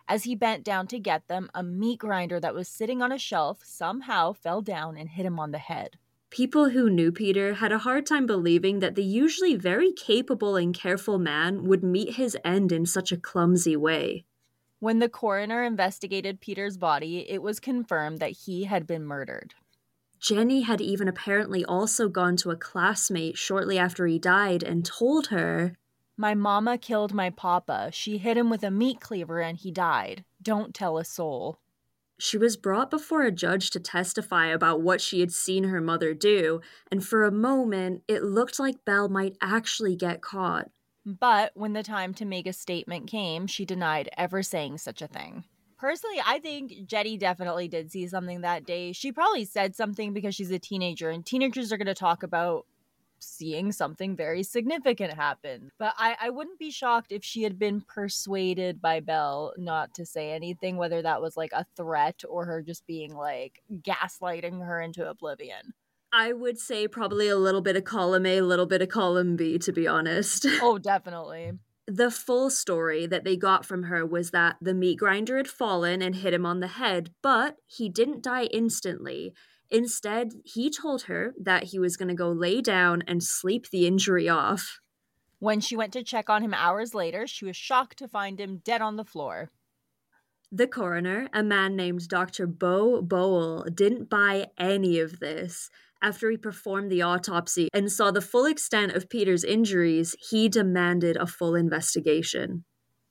As 0.09 0.25
he 0.25 0.35
bent 0.35 0.65
down 0.65 0.87
to 0.87 0.99
get 0.99 1.29
them, 1.29 1.51
a 1.55 1.63
meat 1.63 1.99
grinder 1.99 2.41
that 2.41 2.55
was 2.55 2.67
sitting 2.67 3.03
on 3.03 3.13
a 3.13 3.19
shelf 3.19 3.61
somehow 3.63 4.33
fell 4.33 4.63
down 4.63 4.97
and 4.97 5.11
hit 5.11 5.27
him 5.27 5.39
on 5.39 5.51
the 5.51 5.59
head. 5.59 5.99
People 6.33 6.71
who 6.71 6.89
knew 6.89 7.13
Peter 7.13 7.53
had 7.53 7.73
a 7.73 7.79
hard 7.81 8.07
time 8.07 8.25
believing 8.25 8.79
that 8.79 8.95
the 8.95 9.05
usually 9.05 9.55
very 9.55 9.93
capable 9.93 10.57
and 10.57 10.75
careful 10.75 11.19
man 11.19 11.65
would 11.65 11.85
meet 11.85 12.15
his 12.15 12.39
end 12.43 12.73
in 12.73 12.87
such 12.87 13.13
a 13.13 13.19
clumsy 13.19 13.77
way. 13.77 14.25
When 14.81 14.99
the 14.99 15.11
coroner 15.11 15.63
investigated 15.63 16.41
Peter's 16.41 16.79
body, 16.79 17.29
it 17.29 17.43
was 17.43 17.61
confirmed 17.61 18.19
that 18.21 18.31
he 18.31 18.65
had 18.65 18.87
been 18.87 19.05
murdered. 19.05 19.53
Jenny 20.21 20.63
had 20.63 20.81
even 20.81 21.07
apparently 21.07 21.67
also 21.67 22.09
gone 22.09 22.39
to 22.39 22.51
a 22.51 22.57
classmate 22.57 23.37
shortly 23.37 23.77
after 23.77 24.07
he 24.07 24.19
died 24.19 24.63
and 24.63 24.87
told 24.87 25.27
her, 25.27 25.77
My 26.17 26.33
mama 26.33 26.79
killed 26.79 27.13
my 27.13 27.29
papa. 27.29 27.91
She 27.93 28.17
hit 28.17 28.39
him 28.39 28.49
with 28.49 28.63
a 28.63 28.71
meat 28.71 29.01
cleaver 29.01 29.43
and 29.43 29.59
he 29.59 29.71
died. 29.71 30.25
Don't 30.41 30.75
tell 30.75 30.97
a 30.97 31.05
soul. 31.05 31.59
She 32.25 32.39
was 32.39 32.57
brought 32.57 32.89
before 32.89 33.25
a 33.25 33.33
judge 33.33 33.71
to 33.71 33.81
testify 33.81 34.47
about 34.47 34.81
what 34.81 35.01
she 35.01 35.19
had 35.19 35.33
seen 35.33 35.65
her 35.65 35.81
mother 35.81 36.15
do, 36.15 36.61
and 36.89 37.05
for 37.05 37.25
a 37.25 37.33
moment 37.33 38.05
it 38.07 38.23
looked 38.23 38.61
like 38.61 38.85
Belle 38.85 39.09
might 39.09 39.37
actually 39.43 39.97
get 39.97 40.23
caught. 40.23 40.71
But 41.05 41.51
when 41.55 41.73
the 41.73 41.83
time 41.83 42.15
to 42.15 42.25
make 42.25 42.47
a 42.47 42.53
statement 42.53 43.09
came, 43.09 43.49
she 43.49 43.65
denied 43.65 44.09
ever 44.17 44.41
saying 44.45 44.79
such 44.79 45.03
a 45.03 45.09
thing. 45.09 45.43
Personally, 45.77 46.23
I 46.25 46.39
think 46.39 46.87
Jenny 46.87 47.17
definitely 47.17 47.67
did 47.67 47.91
see 47.91 48.07
something 48.07 48.43
that 48.43 48.65
day. 48.65 48.93
She 48.93 49.11
probably 49.11 49.45
said 49.45 49.75
something 49.75 50.13
because 50.13 50.37
she's 50.37 50.53
a 50.53 50.61
teenager, 50.61 51.11
and 51.11 51.27
teenagers 51.27 51.73
are 51.73 51.77
going 51.77 51.87
to 51.87 51.93
talk 51.93 52.23
about 52.23 52.67
seeing 53.23 53.73
something 53.73 54.17
very 54.17 54.43
significant 54.43 55.15
happen. 55.15 55.71
But 55.79 55.95
I, 55.99 56.17
I 56.21 56.31
wouldn't 56.31 56.59
be 56.59 56.71
shocked 56.71 57.13
if 57.13 57.25
she 57.25 57.43
had 57.43 57.59
been 57.59 57.81
persuaded 57.81 58.81
by 58.83 59.01
Belle 59.01 59.53
not 59.57 59.95
to 59.95 60.05
say 60.07 60.33
anything, 60.33 60.77
whether 60.77 61.03
that 61.03 61.23
was 61.23 61.37
like 61.37 61.53
a 61.53 61.67
threat 61.77 62.23
or 62.29 62.45
her 62.47 62.63
just 62.63 62.87
being 62.87 63.15
like 63.15 63.63
gaslighting 63.73 64.65
her 64.65 64.81
into 64.81 65.09
oblivion. 65.09 65.75
I 66.13 66.33
would 66.35 66.59
say 66.59 66.87
probably 66.89 67.29
a 67.29 67.37
little 67.37 67.63
bit 67.63 67.77
of 67.77 67.85
column 67.85 68.27
A, 68.27 68.37
a 68.39 68.43
little 68.45 68.67
bit 68.67 68.83
of 68.83 68.89
column 68.91 69.35
B, 69.37 69.59
to 69.59 69.73
be 69.73 69.87
honest. 69.87 70.47
Oh, 70.61 70.77
definitely. 70.79 71.53
the 71.87 72.11
full 72.11 72.51
story 72.51 73.07
that 73.07 73.25
they 73.25 73.37
got 73.37 73.65
from 73.65 73.85
her 73.85 74.05
was 74.05 74.31
that 74.31 74.57
the 74.61 74.75
meat 74.75 74.99
grinder 74.99 75.37
had 75.39 75.49
fallen 75.49 76.03
and 76.03 76.15
hit 76.17 76.35
him 76.35 76.45
on 76.45 76.61
the 76.61 76.67
head, 76.69 77.11
but 77.23 77.57
he 77.67 77.89
didn't 77.89 78.23
die 78.23 78.45
instantly. 78.45 79.33
Instead, 79.73 80.35
he 80.45 80.71
told 80.71 81.05
her 81.05 81.35
that 81.41 81.65
he 81.65 81.79
was 81.79 81.97
going 81.97 82.09
to 82.09 82.15
go 82.15 82.31
lay 82.31 82.61
down 82.61 83.03
and 83.09 83.23
sleep 83.23 83.71
the 83.71 83.87
injury 83.87 84.29
off. 84.29 84.81
When 85.39 85.61
she 85.61 85.77
went 85.77 85.95
to 85.95 86.05
check 86.05 86.29
on 86.29 86.43
him 86.43 86.53
hours 86.53 86.95
later, 86.95 87.27
she 87.27 87.47
was 87.47 87.57
shocked 87.57 87.97
to 87.99 88.07
find 88.07 88.39
him 88.39 88.61
dead 88.63 88.83
on 88.83 88.97
the 88.97 89.05
floor. 89.05 89.51
The 90.53 90.67
coroner, 90.67 91.27
a 91.33 91.43
man 91.43 91.75
named 91.75 92.07
Dr. 92.07 92.47
Bo 92.47 93.01
Bowell, 93.01 93.65
didn't 93.75 94.11
buy 94.11 94.49
any 94.59 95.01
of 95.01 95.21
this. 95.21 95.71
After 96.03 96.31
he 96.31 96.37
performed 96.37 96.93
the 96.93 97.01
autopsy 97.01 97.71
and 97.73 97.91
saw 97.91 98.11
the 98.11 98.21
full 98.21 98.45
extent 98.45 98.93
of 98.93 99.09
Peter's 99.09 99.43
injuries, 99.43 100.15
he 100.31 100.51
demanded 100.51 101.17
a 101.17 101.27
full 101.27 101.55
investigation. 101.55 102.65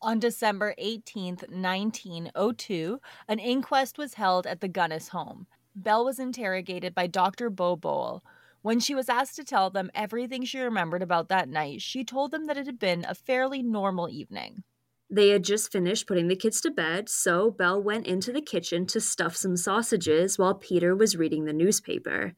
On 0.03 0.19
December 0.19 0.75
18th, 0.79 1.49
1902, 1.49 2.99
an 3.27 3.39
inquest 3.39 3.97
was 3.97 4.13
held 4.13 4.45
at 4.45 4.61
the 4.61 4.69
Gunness 4.69 5.09
home. 5.09 5.47
Belle 5.75 6.05
was 6.05 6.19
interrogated 6.19 6.93
by 6.93 7.07
Dr. 7.07 7.49
Bo 7.49 7.75
Bowell. 7.75 8.23
When 8.61 8.79
she 8.79 8.93
was 8.93 9.09
asked 9.09 9.35
to 9.37 9.43
tell 9.43 9.69
them 9.69 9.89
everything 9.95 10.43
she 10.43 10.59
remembered 10.59 11.01
about 11.01 11.29
that 11.29 11.49
night, 11.49 11.81
she 11.81 12.03
told 12.03 12.31
them 12.31 12.45
that 12.45 12.57
it 12.57 12.65
had 12.65 12.77
been 12.77 13.05
a 13.07 13.15
fairly 13.15 13.63
normal 13.63 14.09
evening. 14.09 14.63
They 15.09 15.29
had 15.29 15.43
just 15.43 15.71
finished 15.71 16.07
putting 16.07 16.27
the 16.27 16.35
kids 16.35 16.61
to 16.61 16.71
bed, 16.71 17.09
so 17.09 17.51
Belle 17.51 17.81
went 17.81 18.07
into 18.07 18.31
the 18.31 18.41
kitchen 18.41 18.85
to 18.87 19.01
stuff 19.01 19.35
some 19.35 19.57
sausages 19.57 20.37
while 20.37 20.53
Peter 20.53 20.95
was 20.95 21.17
reading 21.17 21.45
the 21.45 21.53
newspaper. 21.53 22.33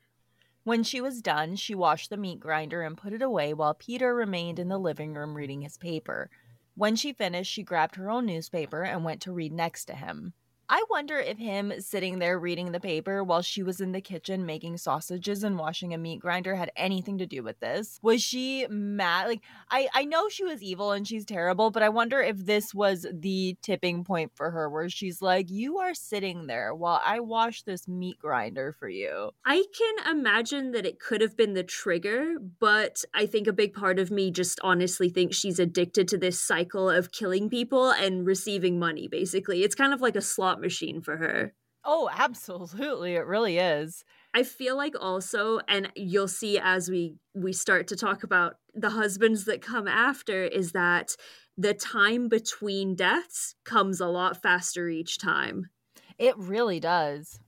When 0.63 0.81
she 0.83 1.01
was 1.01 1.21
done, 1.21 1.55
she 1.55 1.75
washed 1.75 2.09
the 2.09 2.17
meat 2.17 2.39
grinder 2.39 2.81
and 2.81 2.97
put 2.97 3.13
it 3.13 3.21
away 3.21 3.53
while 3.53 3.73
Peter 3.73 4.15
remained 4.15 4.59
in 4.59 4.69
the 4.69 4.79
living 4.79 5.13
room 5.13 5.35
reading 5.35 5.61
his 5.61 5.77
paper. 5.77 6.29
When 6.75 6.95
she 6.95 7.13
finished, 7.13 7.51
she 7.51 7.63
grabbed 7.63 7.97
her 7.97 8.09
own 8.09 8.25
newspaper 8.25 8.83
and 8.83 9.03
went 9.03 9.21
to 9.23 9.33
read 9.33 9.51
next 9.51 9.85
to 9.85 9.93
him. 9.93 10.33
I 10.69 10.83
wonder 10.89 11.17
if 11.17 11.37
him 11.37 11.73
sitting 11.79 12.19
there 12.19 12.39
reading 12.39 12.71
the 12.71 12.79
paper 12.79 13.23
while 13.23 13.41
she 13.41 13.63
was 13.63 13.81
in 13.81 13.91
the 13.91 14.01
kitchen 14.01 14.45
making 14.45 14.77
sausages 14.77 15.43
and 15.43 15.57
washing 15.57 15.93
a 15.93 15.97
meat 15.97 16.19
grinder 16.19 16.55
had 16.55 16.71
anything 16.75 17.17
to 17.17 17.25
do 17.25 17.43
with 17.43 17.59
this. 17.59 17.99
Was 18.01 18.21
she 18.21 18.65
mad? 18.69 19.27
Like 19.27 19.41
I 19.69 19.87
I 19.93 20.05
know 20.05 20.29
she 20.29 20.43
was 20.43 20.63
evil 20.63 20.91
and 20.91 21.07
she's 21.07 21.25
terrible, 21.25 21.69
but 21.69 21.83
I 21.83 21.89
wonder 21.89 22.21
if 22.21 22.45
this 22.45 22.73
was 22.73 23.05
the 23.11 23.57
tipping 23.61 24.03
point 24.03 24.31
for 24.35 24.51
her 24.51 24.69
where 24.69 24.89
she's 24.89 25.21
like, 25.21 25.49
"You 25.49 25.79
are 25.79 25.93
sitting 25.93 26.47
there 26.47 26.73
while 26.73 27.01
I 27.03 27.19
wash 27.19 27.63
this 27.63 27.87
meat 27.87 28.19
grinder 28.19 28.73
for 28.79 28.89
you." 28.89 29.31
I 29.45 29.65
can 29.77 30.11
imagine 30.11 30.71
that 30.71 30.85
it 30.85 30.99
could 30.99 31.21
have 31.21 31.35
been 31.35 31.53
the 31.53 31.63
trigger, 31.63 32.35
but 32.59 33.03
I 33.13 33.25
think 33.25 33.47
a 33.47 33.53
big 33.53 33.73
part 33.73 33.99
of 33.99 34.11
me 34.11 34.31
just 34.31 34.59
honestly 34.63 35.09
thinks 35.09 35.37
she's 35.37 35.59
addicted 35.59 36.07
to 36.09 36.17
this 36.17 36.39
cycle 36.39 36.89
of 36.89 37.11
killing 37.11 37.49
people 37.49 37.91
and 37.91 38.25
receiving 38.25 38.79
money 38.79 39.07
basically. 39.07 39.63
It's 39.63 39.75
kind 39.75 39.93
of 39.93 40.01
like 40.01 40.15
a 40.15 40.21
slot 40.21 40.52
machine 40.59 41.01
for 41.01 41.17
her. 41.17 41.53
Oh, 41.85 42.09
absolutely. 42.11 43.15
It 43.15 43.25
really 43.25 43.57
is. 43.57 44.05
I 44.33 44.43
feel 44.43 44.77
like 44.77 44.95
also 44.99 45.59
and 45.67 45.91
you'll 45.95 46.27
see 46.27 46.57
as 46.57 46.89
we 46.89 47.15
we 47.33 47.53
start 47.53 47.87
to 47.87 47.95
talk 47.95 48.23
about 48.23 48.57
the 48.73 48.91
husbands 48.91 49.45
that 49.45 49.61
come 49.61 49.87
after 49.87 50.43
is 50.43 50.71
that 50.71 51.15
the 51.57 51.73
time 51.73 52.29
between 52.29 52.95
deaths 52.95 53.55
comes 53.63 53.99
a 53.99 54.07
lot 54.07 54.41
faster 54.41 54.87
each 54.89 55.17
time. 55.19 55.69
It 56.17 56.37
really 56.37 56.79
does. 56.79 57.39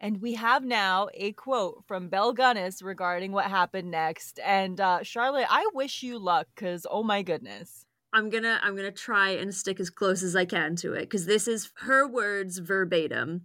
And 0.00 0.22
we 0.22 0.34
have 0.34 0.64
now 0.64 1.08
a 1.14 1.32
quote 1.32 1.82
from 1.88 2.08
Belle 2.08 2.32
Gunness 2.32 2.84
regarding 2.84 3.32
what 3.32 3.46
happened 3.46 3.90
next. 3.90 4.38
And 4.44 4.80
uh, 4.80 5.02
Charlotte, 5.02 5.48
I 5.50 5.68
wish 5.74 6.04
you 6.04 6.20
luck 6.20 6.46
because, 6.54 6.86
oh 6.88 7.02
my 7.02 7.22
goodness. 7.22 7.87
I'm 8.12 8.30
gonna 8.30 8.58
I'm 8.62 8.74
gonna 8.76 8.90
try 8.90 9.30
and 9.30 9.54
stick 9.54 9.80
as 9.80 9.90
close 9.90 10.22
as 10.22 10.34
I 10.34 10.44
can 10.44 10.76
to 10.76 10.94
it 10.94 11.02
because 11.02 11.26
this 11.26 11.46
is 11.46 11.70
her 11.80 12.06
words 12.06 12.58
verbatim. 12.58 13.44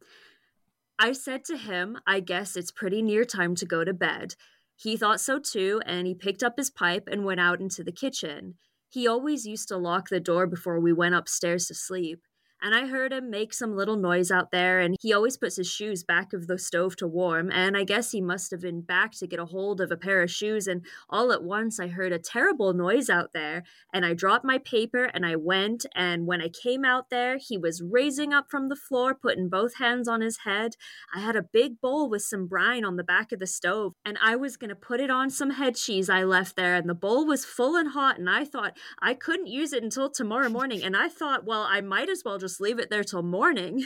I 0.97 1.11
said 1.11 1.43
to 1.45 1.57
him, 1.57 1.97
I 2.07 2.19
guess 2.19 2.55
it's 2.55 2.71
pretty 2.71 3.01
near 3.01 3.25
time 3.25 3.55
to 3.55 3.65
go 3.65 3.83
to 3.83 3.93
bed. 3.93 4.35
He 4.75 4.95
thought 4.95 5.19
so 5.19 5.39
too, 5.39 5.81
and 5.85 6.07
he 6.07 6.15
picked 6.15 6.43
up 6.43 6.53
his 6.57 6.69
pipe 6.69 7.07
and 7.11 7.25
went 7.25 7.39
out 7.39 7.59
into 7.59 7.83
the 7.83 7.91
kitchen. 7.91 8.55
He 8.89 9.07
always 9.07 9.45
used 9.45 9.67
to 9.69 9.77
lock 9.77 10.09
the 10.09 10.19
door 10.19 10.47
before 10.47 10.79
we 10.79 10.93
went 10.93 11.15
upstairs 11.15 11.67
to 11.67 11.73
sleep 11.73 12.21
and 12.63 12.73
I 12.73 12.87
heard 12.87 13.11
him 13.11 13.29
make 13.29 13.53
some 13.53 13.75
little 13.75 13.97
noise 13.97 14.31
out 14.31 14.51
there, 14.51 14.79
and 14.79 14.95
he 15.01 15.11
always 15.11 15.35
puts 15.35 15.57
his 15.57 15.69
shoes 15.69 16.03
back 16.05 16.31
of 16.31 16.47
the 16.47 16.57
stove 16.57 16.95
to 16.95 17.07
warm, 17.07 17.51
and 17.51 17.75
I 17.75 17.83
guess 17.83 18.11
he 18.11 18.21
must 18.21 18.51
have 18.51 18.61
been 18.61 18.81
back 18.81 19.11
to 19.17 19.27
get 19.27 19.39
a 19.39 19.45
hold 19.45 19.81
of 19.81 19.91
a 19.91 19.97
pair 19.97 20.23
of 20.23 20.31
shoes, 20.31 20.65
and 20.65 20.85
all 21.09 21.33
at 21.33 21.43
once 21.43 21.77
I 21.77 21.87
heard 21.87 22.13
a 22.13 22.19
terrible 22.19 22.73
noise 22.73 23.09
out 23.09 23.33
there, 23.33 23.63
and 23.93 24.05
I 24.05 24.13
dropped 24.13 24.45
my 24.45 24.59
paper 24.59 25.03
and 25.13 25.25
I 25.25 25.35
went, 25.35 25.85
and 25.93 26.25
when 26.25 26.41
I 26.41 26.47
came 26.47 26.85
out 26.85 27.09
there, 27.09 27.37
he 27.37 27.57
was 27.57 27.81
raising 27.81 28.33
up 28.33 28.49
from 28.49 28.69
the 28.69 28.75
floor, 28.77 29.13
putting 29.13 29.49
both 29.49 29.75
hands 29.75 30.07
on 30.07 30.21
his 30.21 30.39
head. 30.45 30.75
I 31.13 31.19
had 31.19 31.35
a 31.35 31.43
big 31.43 31.81
bowl 31.81 32.09
with 32.09 32.21
some 32.21 32.47
brine 32.47 32.85
on 32.85 32.95
the 32.95 33.03
back 33.03 33.33
of 33.33 33.39
the 33.39 33.47
stove, 33.47 33.93
and 34.05 34.17
I 34.21 34.37
was 34.37 34.55
gonna 34.55 34.75
put 34.75 35.01
it 35.01 35.09
on 35.09 35.29
some 35.29 35.51
head 35.51 35.75
cheese 35.75 36.09
I 36.09 36.23
left 36.23 36.55
there, 36.55 36.75
and 36.75 36.89
the 36.89 36.93
bowl 36.93 37.25
was 37.25 37.43
full 37.43 37.75
and 37.75 37.89
hot, 37.89 38.19
and 38.19 38.29
I 38.29 38.45
thought 38.45 38.77
I 39.01 39.13
couldn't 39.13 39.47
use 39.47 39.73
it 39.73 39.83
until 39.83 40.09
tomorrow 40.09 40.47
morning, 40.47 40.81
and 40.81 40.95
I 40.95 41.09
thought, 41.09 41.43
well, 41.43 41.67
I 41.69 41.81
might 41.81 42.09
as 42.09 42.23
well 42.23 42.37
just 42.37 42.52
just 42.53 42.61
leave 42.61 42.77
it 42.77 42.91
there 42.91 43.03
till 43.03 43.23
morning. 43.23 43.83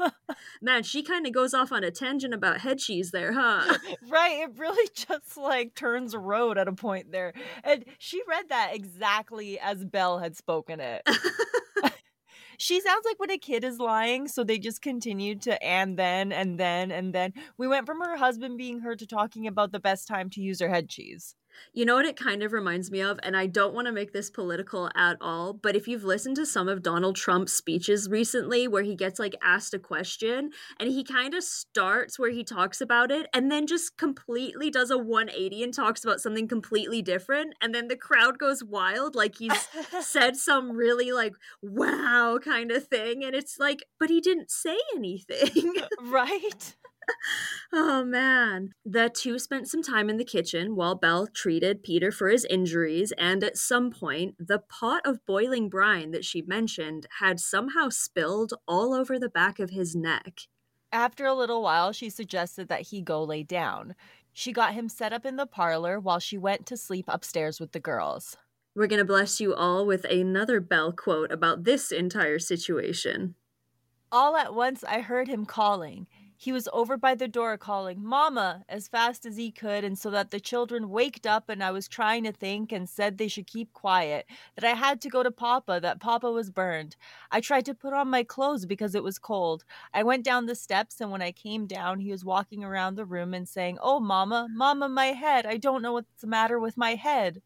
Man, 0.62 0.82
she 0.82 1.02
kind 1.02 1.26
of 1.26 1.34
goes 1.34 1.52
off 1.52 1.70
on 1.72 1.84
a 1.84 1.90
tangent 1.90 2.32
about 2.32 2.60
head 2.60 2.78
cheese 2.78 3.10
there, 3.10 3.34
huh? 3.34 3.76
right. 4.08 4.44
It 4.44 4.58
really 4.58 4.88
just 4.94 5.36
like 5.36 5.74
turns 5.74 6.14
a 6.14 6.18
road 6.18 6.56
at 6.56 6.68
a 6.68 6.72
point 6.72 7.12
there. 7.12 7.34
And 7.62 7.84
she 7.98 8.22
read 8.26 8.48
that 8.48 8.70
exactly 8.72 9.60
as 9.60 9.84
Belle 9.84 10.20
had 10.20 10.36
spoken 10.36 10.80
it. 10.80 11.06
she 12.56 12.80
sounds 12.80 13.04
like 13.04 13.20
when 13.20 13.30
a 13.30 13.36
kid 13.36 13.62
is 13.62 13.78
lying, 13.78 14.26
so 14.26 14.42
they 14.42 14.58
just 14.58 14.80
continued 14.80 15.42
to 15.42 15.62
and 15.62 15.98
then 15.98 16.32
and 16.32 16.58
then 16.58 16.90
and 16.90 17.14
then. 17.14 17.34
We 17.58 17.68
went 17.68 17.84
from 17.84 18.00
her 18.00 18.16
husband 18.16 18.56
being 18.56 18.80
heard 18.80 19.00
to 19.00 19.06
talking 19.06 19.46
about 19.46 19.70
the 19.70 19.80
best 19.80 20.08
time 20.08 20.30
to 20.30 20.40
use 20.40 20.60
her 20.60 20.70
head 20.70 20.88
cheese. 20.88 21.34
You 21.72 21.84
know 21.84 21.94
what 21.94 22.06
it 22.06 22.18
kind 22.18 22.42
of 22.42 22.52
reminds 22.52 22.90
me 22.90 23.00
of? 23.00 23.18
And 23.22 23.36
I 23.36 23.46
don't 23.46 23.74
want 23.74 23.86
to 23.86 23.92
make 23.92 24.12
this 24.12 24.30
political 24.30 24.90
at 24.94 25.16
all, 25.20 25.52
but 25.52 25.76
if 25.76 25.88
you've 25.88 26.04
listened 26.04 26.36
to 26.36 26.46
some 26.46 26.68
of 26.68 26.82
Donald 26.82 27.16
Trump's 27.16 27.52
speeches 27.52 28.08
recently 28.08 28.68
where 28.68 28.82
he 28.82 28.94
gets 28.94 29.18
like 29.18 29.34
asked 29.42 29.74
a 29.74 29.78
question 29.78 30.50
and 30.78 30.90
he 30.90 31.04
kind 31.04 31.34
of 31.34 31.44
starts 31.44 32.18
where 32.18 32.30
he 32.30 32.44
talks 32.44 32.80
about 32.80 33.10
it 33.10 33.26
and 33.32 33.50
then 33.50 33.66
just 33.66 33.96
completely 33.96 34.70
does 34.70 34.90
a 34.90 34.98
180 34.98 35.62
and 35.62 35.74
talks 35.74 36.04
about 36.04 36.20
something 36.20 36.48
completely 36.48 37.02
different. 37.02 37.54
And 37.60 37.74
then 37.74 37.88
the 37.88 37.96
crowd 37.96 38.38
goes 38.38 38.62
wild, 38.64 39.14
like 39.14 39.36
he's 39.38 39.68
said 40.00 40.36
some 40.36 40.72
really 40.72 41.12
like 41.12 41.34
wow 41.62 42.38
kind 42.42 42.70
of 42.70 42.86
thing. 42.86 43.24
And 43.24 43.34
it's 43.34 43.58
like, 43.58 43.84
but 43.98 44.10
he 44.10 44.20
didn't 44.20 44.50
say 44.50 44.76
anything. 44.94 45.74
right? 46.02 46.76
oh 47.72 48.04
man. 48.04 48.72
The 48.84 49.10
two 49.10 49.38
spent 49.38 49.68
some 49.68 49.82
time 49.82 50.08
in 50.10 50.16
the 50.16 50.24
kitchen 50.24 50.76
while 50.76 50.94
Belle 50.94 51.26
treated 51.26 51.82
Peter 51.82 52.10
for 52.10 52.28
his 52.28 52.44
injuries, 52.44 53.12
and 53.18 53.42
at 53.42 53.56
some 53.56 53.90
point, 53.90 54.34
the 54.38 54.58
pot 54.58 55.02
of 55.04 55.24
boiling 55.26 55.68
brine 55.68 56.10
that 56.12 56.24
she 56.24 56.42
mentioned 56.42 57.06
had 57.20 57.40
somehow 57.40 57.88
spilled 57.88 58.54
all 58.66 58.94
over 58.94 59.18
the 59.18 59.28
back 59.28 59.58
of 59.58 59.70
his 59.70 59.94
neck. 59.94 60.40
After 60.92 61.26
a 61.26 61.34
little 61.34 61.62
while, 61.62 61.92
she 61.92 62.08
suggested 62.08 62.68
that 62.68 62.88
he 62.88 63.02
go 63.02 63.22
lay 63.22 63.42
down. 63.42 63.94
She 64.32 64.52
got 64.52 64.74
him 64.74 64.88
set 64.88 65.12
up 65.12 65.26
in 65.26 65.36
the 65.36 65.46
parlor 65.46 66.00
while 66.00 66.18
she 66.18 66.38
went 66.38 66.64
to 66.66 66.76
sleep 66.76 67.06
upstairs 67.08 67.60
with 67.60 67.72
the 67.72 67.80
girls. 67.80 68.36
We're 68.74 68.86
going 68.86 69.00
to 69.00 69.04
bless 69.04 69.40
you 69.40 69.54
all 69.54 69.84
with 69.84 70.04
another 70.04 70.60
Belle 70.60 70.92
quote 70.92 71.32
about 71.32 71.64
this 71.64 71.90
entire 71.90 72.38
situation. 72.38 73.34
All 74.12 74.36
at 74.36 74.54
once, 74.54 74.84
I 74.84 75.00
heard 75.00 75.28
him 75.28 75.44
calling. 75.44 76.06
He 76.40 76.52
was 76.52 76.68
over 76.72 76.96
by 76.96 77.16
the 77.16 77.26
door 77.26 77.58
calling, 77.58 78.00
Mama, 78.04 78.64
as 78.68 78.86
fast 78.86 79.26
as 79.26 79.36
he 79.36 79.50
could, 79.50 79.82
and 79.82 79.98
so 79.98 80.08
that 80.10 80.30
the 80.30 80.38
children 80.38 80.88
waked 80.88 81.26
up 81.26 81.48
and 81.48 81.64
I 81.64 81.72
was 81.72 81.88
trying 81.88 82.22
to 82.22 82.32
think 82.32 82.70
and 82.70 82.88
said 82.88 83.18
they 83.18 83.26
should 83.26 83.48
keep 83.48 83.72
quiet, 83.72 84.24
that 84.54 84.64
I 84.64 84.74
had 84.74 85.00
to 85.00 85.08
go 85.08 85.24
to 85.24 85.32
Papa, 85.32 85.80
that 85.82 85.98
Papa 85.98 86.30
was 86.30 86.52
burned. 86.52 86.94
I 87.32 87.40
tried 87.40 87.64
to 87.64 87.74
put 87.74 87.92
on 87.92 88.08
my 88.08 88.22
clothes 88.22 88.66
because 88.66 88.94
it 88.94 89.02
was 89.02 89.18
cold. 89.18 89.64
I 89.92 90.04
went 90.04 90.24
down 90.24 90.46
the 90.46 90.54
steps, 90.54 91.00
and 91.00 91.10
when 91.10 91.22
I 91.22 91.32
came 91.32 91.66
down, 91.66 91.98
he 91.98 92.12
was 92.12 92.24
walking 92.24 92.62
around 92.62 92.94
the 92.94 93.04
room 93.04 93.34
and 93.34 93.48
saying, 93.48 93.78
Oh, 93.82 93.98
Mama, 93.98 94.46
Mama, 94.48 94.88
my 94.88 95.06
head. 95.06 95.44
I 95.44 95.56
don't 95.56 95.82
know 95.82 95.94
what's 95.94 96.20
the 96.20 96.28
matter 96.28 96.60
with 96.60 96.76
my 96.76 96.94
head. 96.94 97.42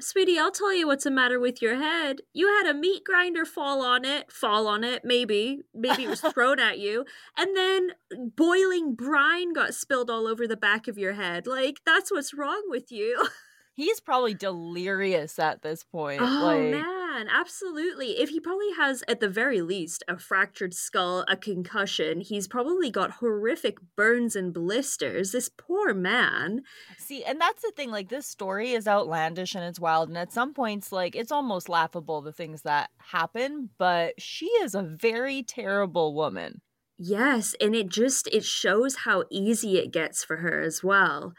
Sweetie, 0.00 0.38
I'll 0.38 0.50
tell 0.50 0.74
you 0.74 0.86
what's 0.86 1.04
the 1.04 1.10
matter 1.10 1.38
with 1.38 1.60
your 1.60 1.76
head. 1.76 2.20
You 2.32 2.48
had 2.48 2.66
a 2.66 2.74
meat 2.74 3.04
grinder 3.04 3.44
fall 3.44 3.82
on 3.82 4.04
it, 4.04 4.32
fall 4.32 4.66
on 4.66 4.82
it, 4.82 5.02
maybe. 5.04 5.60
Maybe 5.74 6.04
it 6.04 6.08
was 6.08 6.20
thrown 6.34 6.58
at 6.58 6.78
you. 6.78 7.04
And 7.36 7.56
then 7.56 7.90
boiling 8.36 8.94
brine 8.94 9.52
got 9.52 9.74
spilled 9.74 10.10
all 10.10 10.26
over 10.26 10.46
the 10.46 10.56
back 10.56 10.88
of 10.88 10.98
your 10.98 11.12
head. 11.12 11.46
Like, 11.46 11.80
that's 11.84 12.10
what's 12.10 12.34
wrong 12.34 12.64
with 12.68 12.90
you. 12.90 13.28
He's 13.80 13.98
probably 13.98 14.34
delirious 14.34 15.38
at 15.38 15.62
this 15.62 15.84
point. 15.84 16.20
Oh, 16.20 16.24
like... 16.24 16.82
man 16.82 17.28
absolutely. 17.28 18.20
If 18.20 18.28
he 18.28 18.40
probably 18.40 18.72
has, 18.76 19.02
at 19.08 19.20
the 19.20 19.28
very 19.28 19.60
least, 19.60 20.04
a 20.08 20.18
fractured 20.18 20.74
skull, 20.74 21.24
a 21.28 21.36
concussion, 21.36 22.20
he's 22.20 22.46
probably 22.46 22.90
got 22.90 23.12
horrific 23.12 23.78
burns 23.96 24.36
and 24.36 24.52
blisters. 24.52 25.32
This 25.32 25.48
poor 25.48 25.94
man. 25.94 26.62
See, 26.98 27.24
and 27.24 27.40
that's 27.40 27.62
the 27.62 27.72
thing. 27.74 27.90
Like, 27.90 28.08
this 28.08 28.26
story 28.26 28.72
is 28.72 28.86
outlandish 28.86 29.54
and 29.54 29.64
it's 29.64 29.80
wild. 29.80 30.08
And 30.08 30.18
at 30.18 30.32
some 30.32 30.54
points, 30.54 30.92
like, 30.92 31.16
it's 31.16 31.32
almost 31.32 31.68
laughable 31.68 32.20
the 32.20 32.32
things 32.32 32.62
that 32.62 32.90
happen. 32.98 33.70
But 33.78 34.20
she 34.20 34.46
is 34.46 34.74
a 34.74 34.82
very 34.82 35.42
terrible 35.42 36.14
woman. 36.14 36.60
Yes. 36.98 37.54
And 37.60 37.74
it 37.74 37.88
just, 37.88 38.28
it 38.28 38.44
shows 38.44 38.96
how 39.04 39.24
easy 39.30 39.78
it 39.78 39.90
gets 39.90 40.22
for 40.22 40.38
her 40.38 40.60
as 40.60 40.84
well. 40.84 41.32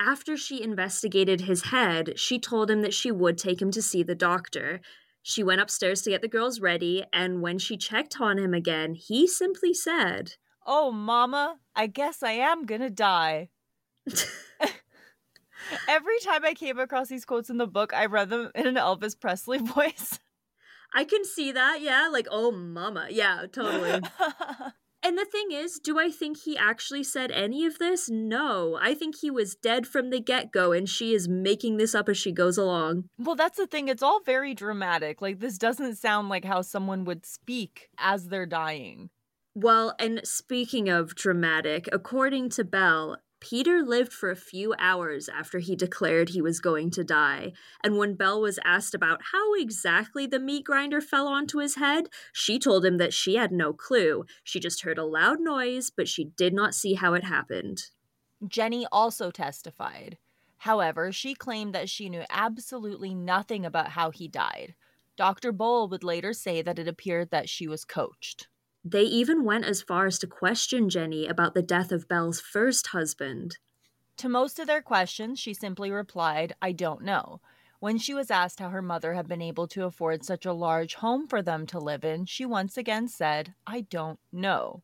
After 0.00 0.36
she 0.36 0.62
investigated 0.62 1.42
his 1.42 1.64
head, 1.64 2.18
she 2.18 2.38
told 2.38 2.70
him 2.70 2.82
that 2.82 2.94
she 2.94 3.10
would 3.10 3.36
take 3.36 3.60
him 3.60 3.70
to 3.72 3.82
see 3.82 4.02
the 4.02 4.14
doctor. 4.14 4.80
She 5.22 5.42
went 5.42 5.60
upstairs 5.60 6.02
to 6.02 6.10
get 6.10 6.22
the 6.22 6.28
girls 6.28 6.60
ready, 6.60 7.04
and 7.12 7.42
when 7.42 7.58
she 7.58 7.76
checked 7.76 8.20
on 8.20 8.38
him 8.38 8.54
again, 8.54 8.94
he 8.94 9.26
simply 9.26 9.74
said, 9.74 10.34
Oh, 10.64 10.92
Mama, 10.92 11.56
I 11.74 11.86
guess 11.86 12.22
I 12.22 12.32
am 12.32 12.64
gonna 12.64 12.90
die. 12.90 13.48
Every 15.88 16.18
time 16.20 16.44
I 16.44 16.54
came 16.54 16.78
across 16.78 17.08
these 17.08 17.24
quotes 17.24 17.50
in 17.50 17.58
the 17.58 17.66
book, 17.66 17.92
I 17.92 18.06
read 18.06 18.30
them 18.30 18.50
in 18.54 18.66
an 18.66 18.76
Elvis 18.76 19.18
Presley 19.18 19.58
voice. 19.62 20.20
I 20.94 21.04
can 21.04 21.24
see 21.24 21.52
that, 21.52 21.80
yeah. 21.82 22.08
Like, 22.08 22.28
oh, 22.30 22.50
mama. 22.50 23.08
Yeah, 23.10 23.46
totally. 23.52 24.00
And 25.02 25.16
the 25.16 25.24
thing 25.24 25.52
is, 25.52 25.78
do 25.78 25.98
I 25.98 26.10
think 26.10 26.38
he 26.38 26.56
actually 26.56 27.04
said 27.04 27.30
any 27.30 27.64
of 27.64 27.78
this? 27.78 28.10
No. 28.10 28.78
I 28.82 28.94
think 28.94 29.16
he 29.20 29.30
was 29.30 29.54
dead 29.54 29.86
from 29.86 30.10
the 30.10 30.20
get 30.20 30.50
go, 30.50 30.72
and 30.72 30.88
she 30.88 31.14
is 31.14 31.28
making 31.28 31.76
this 31.76 31.94
up 31.94 32.08
as 32.08 32.18
she 32.18 32.32
goes 32.32 32.58
along. 32.58 33.04
Well, 33.16 33.36
that's 33.36 33.58
the 33.58 33.66
thing. 33.66 33.88
It's 33.88 34.02
all 34.02 34.20
very 34.20 34.54
dramatic. 34.54 35.22
Like, 35.22 35.38
this 35.38 35.56
doesn't 35.56 35.96
sound 35.96 36.28
like 36.28 36.44
how 36.44 36.62
someone 36.62 37.04
would 37.04 37.24
speak 37.24 37.88
as 37.98 38.28
they're 38.28 38.46
dying. 38.46 39.10
Well, 39.54 39.94
and 39.98 40.20
speaking 40.24 40.88
of 40.88 41.14
dramatic, 41.14 41.88
according 41.92 42.50
to 42.50 42.64
Belle, 42.64 43.18
Peter 43.40 43.82
lived 43.82 44.12
for 44.12 44.30
a 44.30 44.36
few 44.36 44.74
hours 44.78 45.28
after 45.28 45.60
he 45.60 45.76
declared 45.76 46.30
he 46.30 46.42
was 46.42 46.60
going 46.60 46.90
to 46.90 47.04
die, 47.04 47.52
and 47.84 47.96
when 47.96 48.14
Belle 48.14 48.40
was 48.40 48.58
asked 48.64 48.94
about 48.94 49.20
how 49.32 49.54
exactly 49.54 50.26
the 50.26 50.40
meat 50.40 50.64
grinder 50.64 51.00
fell 51.00 51.28
onto 51.28 51.58
his 51.58 51.76
head, 51.76 52.08
she 52.32 52.58
told 52.58 52.84
him 52.84 52.98
that 52.98 53.14
she 53.14 53.36
had 53.36 53.52
no 53.52 53.72
clue. 53.72 54.24
She 54.42 54.58
just 54.58 54.82
heard 54.82 54.98
a 54.98 55.04
loud 55.04 55.40
noise, 55.40 55.90
but 55.90 56.08
she 56.08 56.24
did 56.24 56.52
not 56.52 56.74
see 56.74 56.94
how 56.94 57.14
it 57.14 57.24
happened. 57.24 57.90
Jenny 58.46 58.86
also 58.90 59.30
testified. 59.30 60.18
However, 60.58 61.12
she 61.12 61.34
claimed 61.34 61.74
that 61.74 61.88
she 61.88 62.08
knew 62.08 62.24
absolutely 62.30 63.14
nothing 63.14 63.64
about 63.64 63.90
how 63.90 64.10
he 64.10 64.26
died. 64.26 64.74
Dr. 65.16 65.52
Bull 65.52 65.88
would 65.88 66.04
later 66.04 66.32
say 66.32 66.62
that 66.62 66.78
it 66.78 66.88
appeared 66.88 67.30
that 67.30 67.48
she 67.48 67.68
was 67.68 67.84
coached. 67.84 68.48
They 68.84 69.02
even 69.02 69.44
went 69.44 69.64
as 69.64 69.82
far 69.82 70.06
as 70.06 70.18
to 70.20 70.26
question 70.26 70.88
Jenny 70.88 71.26
about 71.26 71.54
the 71.54 71.62
death 71.62 71.92
of 71.92 72.08
Belle's 72.08 72.40
first 72.40 72.88
husband. 72.88 73.58
To 74.18 74.28
most 74.28 74.58
of 74.58 74.66
their 74.66 74.82
questions, 74.82 75.38
she 75.38 75.54
simply 75.54 75.90
replied, 75.90 76.54
I 76.62 76.72
don't 76.72 77.02
know. 77.02 77.40
When 77.80 77.98
she 77.98 78.14
was 78.14 78.30
asked 78.30 78.58
how 78.58 78.70
her 78.70 78.82
mother 78.82 79.14
had 79.14 79.28
been 79.28 79.42
able 79.42 79.68
to 79.68 79.84
afford 79.84 80.24
such 80.24 80.44
a 80.44 80.52
large 80.52 80.96
home 80.96 81.28
for 81.28 81.42
them 81.42 81.66
to 81.68 81.78
live 81.78 82.04
in, 82.04 82.26
she 82.26 82.44
once 82.44 82.76
again 82.76 83.06
said, 83.06 83.54
I 83.66 83.82
don't 83.82 84.18
know. 84.32 84.82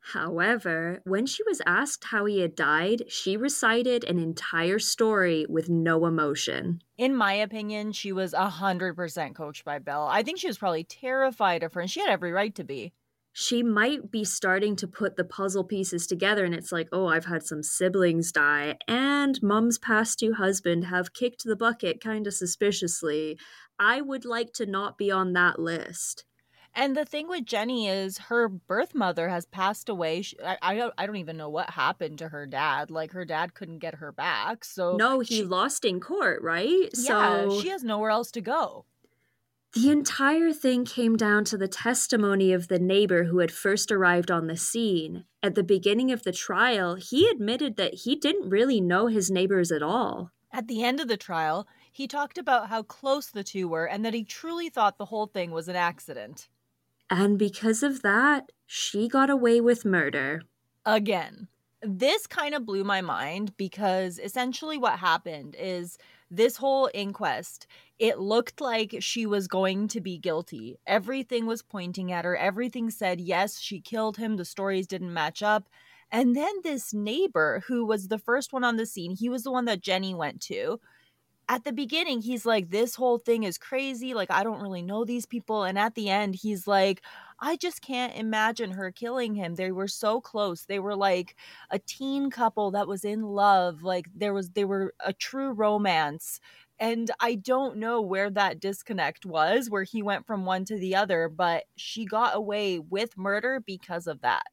However, 0.00 1.02
when 1.04 1.26
she 1.26 1.42
was 1.42 1.60
asked 1.66 2.04
how 2.04 2.24
he 2.24 2.40
had 2.40 2.54
died, 2.54 3.10
she 3.10 3.36
recited 3.36 4.04
an 4.04 4.18
entire 4.18 4.78
story 4.78 5.44
with 5.48 5.68
no 5.68 6.06
emotion. 6.06 6.80
In 6.96 7.16
my 7.16 7.32
opinion, 7.34 7.92
she 7.92 8.12
was 8.12 8.32
100% 8.32 9.34
coached 9.34 9.64
by 9.64 9.80
Belle. 9.80 10.06
I 10.06 10.22
think 10.22 10.38
she 10.38 10.46
was 10.46 10.58
probably 10.58 10.84
terrified 10.84 11.62
of 11.62 11.74
her, 11.74 11.80
and 11.80 11.90
she 11.90 12.00
had 12.00 12.10
every 12.10 12.32
right 12.32 12.54
to 12.54 12.64
be 12.64 12.92
she 13.40 13.62
might 13.62 14.10
be 14.10 14.24
starting 14.24 14.74
to 14.74 14.88
put 14.88 15.14
the 15.14 15.22
puzzle 15.22 15.62
pieces 15.62 16.08
together 16.08 16.44
and 16.44 16.56
it's 16.56 16.72
like 16.72 16.88
oh 16.90 17.06
i've 17.06 17.26
had 17.26 17.46
some 17.46 17.62
siblings 17.62 18.32
die 18.32 18.76
and 18.88 19.40
mom's 19.40 19.78
past 19.78 20.18
two 20.18 20.34
husband 20.34 20.86
have 20.86 21.12
kicked 21.12 21.44
the 21.44 21.54
bucket 21.54 22.00
kind 22.00 22.26
of 22.26 22.34
suspiciously 22.34 23.38
i 23.78 24.00
would 24.00 24.24
like 24.24 24.52
to 24.52 24.66
not 24.66 24.98
be 24.98 25.08
on 25.08 25.34
that 25.34 25.60
list 25.60 26.24
and 26.74 26.96
the 26.96 27.04
thing 27.04 27.28
with 27.28 27.44
Jenny 27.44 27.88
is 27.88 28.18
her 28.18 28.46
birth 28.46 28.94
mother 28.94 29.28
has 29.30 29.46
passed 29.46 29.88
away. 29.88 30.22
She, 30.22 30.36
I, 30.44 30.58
I 30.62 30.74
don't 30.76 30.94
I 30.96 31.06
don't 31.06 31.16
even 31.16 31.36
know 31.36 31.48
what 31.48 31.70
happened 31.70 32.18
to 32.18 32.28
her 32.28 32.46
dad. 32.46 32.90
Like 32.90 33.12
her 33.12 33.24
dad 33.24 33.54
couldn't 33.54 33.78
get 33.78 33.96
her 33.96 34.12
back. 34.12 34.64
So 34.64 34.96
No, 34.96 35.18
he 35.18 35.36
she, 35.36 35.42
lost 35.44 35.84
in 35.84 35.98
court, 35.98 36.40
right? 36.42 36.88
Yeah, 36.94 37.48
so 37.48 37.60
she 37.62 37.70
has 37.70 37.82
nowhere 37.82 38.10
else 38.10 38.30
to 38.32 38.42
go. 38.42 38.84
The 39.74 39.90
entire 39.90 40.52
thing 40.52 40.86
came 40.86 41.16
down 41.16 41.44
to 41.46 41.58
the 41.58 41.68
testimony 41.68 42.52
of 42.52 42.68
the 42.68 42.78
neighbor 42.78 43.24
who 43.24 43.40
had 43.40 43.52
first 43.52 43.92
arrived 43.92 44.30
on 44.30 44.46
the 44.46 44.56
scene. 44.56 45.24
At 45.42 45.54
the 45.54 45.62
beginning 45.62 46.10
of 46.10 46.22
the 46.22 46.32
trial, 46.32 46.94
he 46.94 47.28
admitted 47.28 47.76
that 47.76 47.94
he 47.94 48.16
didn't 48.16 48.48
really 48.48 48.80
know 48.80 49.08
his 49.08 49.30
neighbors 49.30 49.70
at 49.70 49.82
all. 49.82 50.32
At 50.50 50.68
the 50.68 50.82
end 50.82 51.00
of 51.00 51.08
the 51.08 51.18
trial, 51.18 51.68
he 51.92 52.08
talked 52.08 52.38
about 52.38 52.68
how 52.68 52.82
close 52.82 53.26
the 53.26 53.44
two 53.44 53.68
were 53.68 53.86
and 53.86 54.04
that 54.04 54.14
he 54.14 54.24
truly 54.24 54.70
thought 54.70 54.96
the 54.96 55.04
whole 55.04 55.26
thing 55.26 55.50
was 55.50 55.68
an 55.68 55.76
accident. 55.76 56.48
And 57.10 57.38
because 57.38 57.82
of 57.82 58.02
that, 58.02 58.52
she 58.66 59.06
got 59.06 59.28
away 59.28 59.60
with 59.60 59.84
murder. 59.84 60.42
Again. 60.86 61.48
This 61.82 62.26
kind 62.26 62.54
of 62.54 62.66
blew 62.66 62.84
my 62.84 63.02
mind 63.02 63.56
because 63.56 64.18
essentially 64.18 64.78
what 64.78 64.98
happened 64.98 65.54
is 65.56 65.98
this 66.30 66.56
whole 66.56 66.90
inquest, 66.94 67.66
it 67.98 68.18
looked 68.18 68.60
like 68.60 68.96
she 69.00 69.26
was 69.26 69.48
going 69.48 69.88
to 69.88 70.00
be 70.00 70.18
guilty. 70.18 70.76
Everything 70.86 71.46
was 71.46 71.62
pointing 71.62 72.12
at 72.12 72.24
her. 72.24 72.36
Everything 72.36 72.90
said, 72.90 73.20
yes, 73.20 73.58
she 73.60 73.80
killed 73.80 74.16
him. 74.16 74.36
The 74.36 74.44
stories 74.44 74.86
didn't 74.86 75.12
match 75.12 75.42
up. 75.42 75.68
And 76.10 76.36
then 76.36 76.52
this 76.62 76.94
neighbor, 76.94 77.62
who 77.66 77.84
was 77.84 78.08
the 78.08 78.18
first 78.18 78.52
one 78.52 78.64
on 78.64 78.76
the 78.76 78.86
scene, 78.86 79.16
he 79.16 79.28
was 79.28 79.42
the 79.42 79.52
one 79.52 79.66
that 79.66 79.82
Jenny 79.82 80.14
went 80.14 80.40
to. 80.42 80.80
At 81.48 81.64
the 81.64 81.72
beginning, 81.72 82.20
he's 82.22 82.44
like, 82.46 82.70
This 82.70 82.94
whole 82.94 83.18
thing 83.18 83.42
is 83.42 83.58
crazy. 83.58 84.14
Like, 84.14 84.30
I 84.30 84.42
don't 84.42 84.60
really 84.60 84.82
know 84.82 85.04
these 85.04 85.26
people. 85.26 85.64
And 85.64 85.78
at 85.78 85.94
the 85.94 86.10
end, 86.10 86.34
he's 86.34 86.66
like, 86.66 87.02
I 87.40 87.56
just 87.56 87.82
can't 87.82 88.14
imagine 88.16 88.72
her 88.72 88.90
killing 88.90 89.34
him. 89.34 89.54
They 89.54 89.70
were 89.72 89.88
so 89.88 90.20
close. 90.20 90.64
They 90.64 90.78
were 90.80 90.96
like 90.96 91.36
a 91.70 91.78
teen 91.78 92.30
couple 92.30 92.70
that 92.72 92.88
was 92.88 93.04
in 93.04 93.22
love. 93.22 93.82
Like 93.82 94.06
there 94.14 94.34
was 94.34 94.50
they 94.50 94.64
were 94.64 94.94
a 95.00 95.12
true 95.12 95.52
romance. 95.52 96.40
And 96.80 97.10
I 97.20 97.34
don't 97.34 97.76
know 97.78 98.00
where 98.00 98.30
that 98.30 98.60
disconnect 98.60 99.26
was, 99.26 99.68
where 99.68 99.82
he 99.82 100.00
went 100.02 100.26
from 100.26 100.44
one 100.46 100.64
to 100.66 100.78
the 100.78 100.94
other, 100.94 101.28
but 101.28 101.64
she 101.76 102.04
got 102.04 102.36
away 102.36 102.78
with 102.78 103.16
murder 103.18 103.60
because 103.64 104.06
of 104.06 104.20
that 104.22 104.44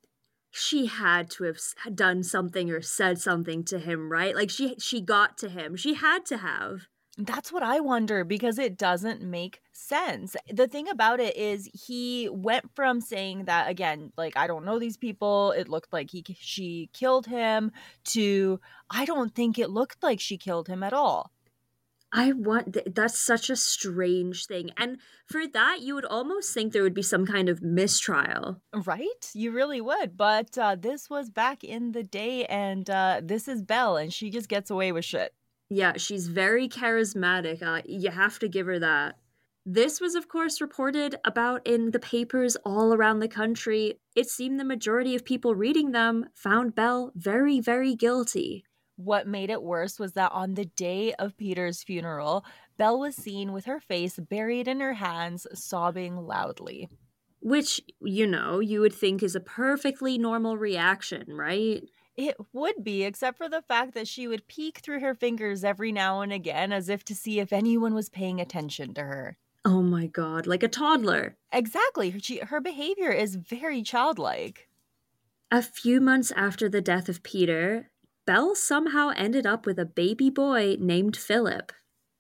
she 0.51 0.85
had 0.85 1.29
to 1.29 1.43
have 1.43 1.59
done 1.93 2.23
something 2.23 2.71
or 2.71 2.81
said 2.81 3.19
something 3.19 3.63
to 3.63 3.77
him 3.79 4.09
right 4.11 4.35
like 4.35 4.49
she 4.49 4.75
she 4.79 5.01
got 5.01 5.37
to 5.37 5.49
him 5.49 5.75
she 5.75 5.95
had 5.95 6.25
to 6.25 6.37
have 6.37 6.87
that's 7.17 7.51
what 7.51 7.63
I 7.63 7.79
wonder 7.79 8.23
because 8.23 8.59
it 8.59 8.77
doesn't 8.77 9.21
make 9.21 9.61
sense. 9.71 10.35
The 10.51 10.67
thing 10.67 10.89
about 10.89 11.19
it 11.19 11.35
is 11.37 11.69
he 11.73 12.29
went 12.29 12.75
from 12.75 12.99
saying 12.99 13.45
that 13.45 13.69
again, 13.69 14.11
like 14.17 14.35
I 14.35 14.47
don't 14.47 14.65
know 14.65 14.79
these 14.79 14.97
people, 14.97 15.51
it 15.51 15.69
looked 15.69 15.93
like 15.93 16.11
he 16.11 16.23
she 16.37 16.89
killed 16.93 17.25
him 17.27 17.71
to 18.05 18.59
I 18.89 19.05
don't 19.05 19.33
think 19.33 19.57
it 19.57 19.69
looked 19.69 20.03
like 20.03 20.19
she 20.19 20.37
killed 20.37 20.67
him 20.67 20.83
at 20.83 20.93
all. 20.93 21.31
I 22.11 22.31
want 22.33 22.77
that's 22.93 23.19
such 23.19 23.49
a 23.49 23.55
strange 23.55 24.45
thing. 24.45 24.71
And 24.77 24.97
for 25.25 25.47
that 25.47 25.79
you 25.81 25.95
would 25.95 26.05
almost 26.05 26.53
think 26.53 26.73
there 26.73 26.83
would 26.83 26.93
be 26.93 27.01
some 27.01 27.25
kind 27.25 27.47
of 27.47 27.61
mistrial. 27.61 28.61
Right? 28.73 29.31
You 29.33 29.51
really 29.51 29.79
would. 29.79 30.17
But 30.17 30.57
uh, 30.57 30.75
this 30.77 31.09
was 31.09 31.29
back 31.29 31.63
in 31.63 31.93
the 31.93 32.03
day 32.03 32.45
and 32.45 32.89
uh, 32.89 33.21
this 33.23 33.47
is 33.47 33.61
Belle 33.61 33.95
and 33.95 34.13
she 34.13 34.29
just 34.29 34.49
gets 34.49 34.69
away 34.69 34.91
with 34.91 35.05
shit. 35.05 35.33
Yeah, 35.69 35.93
she's 35.97 36.27
very 36.27 36.67
charismatic. 36.67 37.61
Uh, 37.61 37.81
you 37.85 38.11
have 38.11 38.39
to 38.39 38.47
give 38.47 38.67
her 38.67 38.79
that. 38.79 39.15
This 39.65 39.99
was, 39.99 40.13
of 40.13 40.27
course, 40.27 40.61
reported 40.61 41.15
about 41.25 41.65
in 41.65 41.89
the 41.89 41.99
papers 41.99 42.55
all 42.63 42.93
around 42.93 43.19
the 43.19 43.27
country. 43.27 43.95
It 44.15 44.29
seemed 44.29 44.59
the 44.59 44.63
majority 44.63 45.15
of 45.15 45.25
people 45.25 45.55
reading 45.55 45.91
them 45.91 46.27
found 46.35 46.75
Belle 46.75 47.11
very, 47.15 47.59
very 47.59 47.95
guilty. 47.95 48.63
What 48.95 49.27
made 49.27 49.49
it 49.49 49.63
worse 49.63 49.97
was 49.99 50.13
that 50.13 50.31
on 50.31 50.53
the 50.53 50.65
day 50.65 51.15
of 51.15 51.35
Peter's 51.35 51.81
funeral, 51.81 52.45
Belle 52.77 52.99
was 52.99 53.15
seen 53.15 53.51
with 53.51 53.65
her 53.65 53.79
face 53.79 54.19
buried 54.19 54.67
in 54.67 54.79
her 54.81 54.93
hands, 54.93 55.47
sobbing 55.53 56.15
loudly. 56.15 56.87
Which, 57.41 57.81
you 58.01 58.27
know, 58.27 58.59
you 58.59 58.81
would 58.81 58.93
think 58.93 59.23
is 59.23 59.35
a 59.35 59.39
perfectly 59.39 60.17
normal 60.19 60.57
reaction, 60.57 61.25
right? 61.27 61.83
It 62.17 62.37
would 62.53 62.83
be, 62.83 63.03
except 63.03 63.37
for 63.37 63.49
the 63.49 63.61
fact 63.61 63.93
that 63.93 64.07
she 64.07 64.27
would 64.27 64.47
peek 64.47 64.79
through 64.79 65.01
her 65.01 65.13
fingers 65.13 65.63
every 65.65 65.91
now 65.91 66.21
and 66.21 66.31
again 66.31 66.71
as 66.71 66.87
if 66.87 67.03
to 67.05 67.15
see 67.15 67.39
if 67.39 67.51
anyone 67.51 67.93
was 67.93 68.07
paying 68.09 68.39
attention 68.39 68.93
to 68.93 69.01
her. 69.01 69.37
Oh 69.65 69.81
my 69.81 70.07
god, 70.07 70.47
like 70.47 70.63
a 70.63 70.69
toddler. 70.69 71.35
Exactly. 71.51 72.17
She, 72.19 72.37
her 72.37 72.61
behavior 72.61 73.11
is 73.11 73.35
very 73.35 73.81
childlike. 73.81 74.69
A 75.51 75.61
few 75.61 75.99
months 75.99 76.31
after 76.31 76.69
the 76.69 76.81
death 76.81 77.09
of 77.09 77.23
Peter, 77.23 77.89
Belle 78.25 78.55
somehow 78.55 79.11
ended 79.15 79.45
up 79.45 79.65
with 79.65 79.77
a 79.77 79.85
baby 79.85 80.29
boy 80.29 80.77
named 80.79 81.17
Philip. 81.17 81.71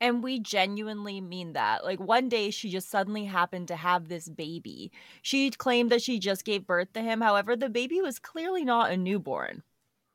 And 0.01 0.21
we 0.21 0.39
genuinely 0.39 1.21
mean 1.21 1.53
that. 1.53 1.85
Like 1.85 1.99
one 1.99 2.27
day 2.27 2.49
she 2.49 2.69
just 2.69 2.89
suddenly 2.89 3.25
happened 3.25 3.69
to 3.69 3.75
have 3.75 4.09
this 4.09 4.27
baby. 4.27 4.91
She 5.21 5.49
claimed 5.51 5.89
that 5.91 6.01
she 6.01 6.19
just 6.19 6.43
gave 6.43 6.67
birth 6.67 6.91
to 6.93 7.01
him. 7.01 7.21
However, 7.21 7.55
the 7.55 7.69
baby 7.69 8.01
was 8.01 8.19
clearly 8.19 8.65
not 8.65 8.91
a 8.91 8.97
newborn. 8.97 9.63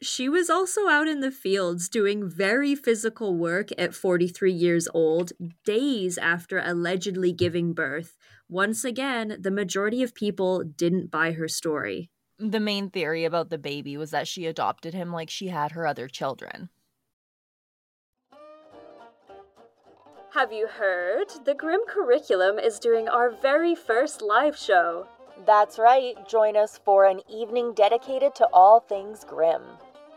She 0.02 0.30
was 0.30 0.48
also 0.48 0.88
out 0.88 1.08
in 1.08 1.20
the 1.20 1.30
fields 1.30 1.90
doing 1.90 2.26
very 2.26 2.74
physical 2.74 3.36
work 3.36 3.68
at 3.76 3.94
43 3.94 4.50
years 4.50 4.88
old, 4.94 5.32
days 5.66 6.16
after 6.16 6.58
allegedly 6.58 7.32
giving 7.32 7.74
birth. 7.74 8.16
Once 8.48 8.82
again, 8.82 9.36
the 9.38 9.50
majority 9.50 10.02
of 10.02 10.14
people 10.14 10.64
didn't 10.64 11.10
buy 11.10 11.32
her 11.32 11.48
story. 11.48 12.08
The 12.38 12.60
main 12.60 12.88
theory 12.88 13.26
about 13.26 13.50
the 13.50 13.58
baby 13.58 13.98
was 13.98 14.10
that 14.12 14.26
she 14.26 14.46
adopted 14.46 14.94
him 14.94 15.12
like 15.12 15.28
she 15.28 15.48
had 15.48 15.72
her 15.72 15.86
other 15.86 16.08
children. 16.08 16.70
Have 20.32 20.50
you 20.50 20.66
heard? 20.66 21.26
The 21.44 21.54
Grim 21.54 21.80
Curriculum 21.86 22.58
is 22.58 22.78
doing 22.78 23.06
our 23.06 23.28
very 23.28 23.74
first 23.74 24.22
live 24.22 24.56
show. 24.56 25.06
That's 25.44 25.78
right. 25.78 26.14
Join 26.26 26.56
us 26.56 26.80
for 26.82 27.04
an 27.04 27.20
evening 27.28 27.74
dedicated 27.74 28.34
to 28.36 28.48
all 28.50 28.80
things 28.80 29.24
Grimm. 29.28 29.62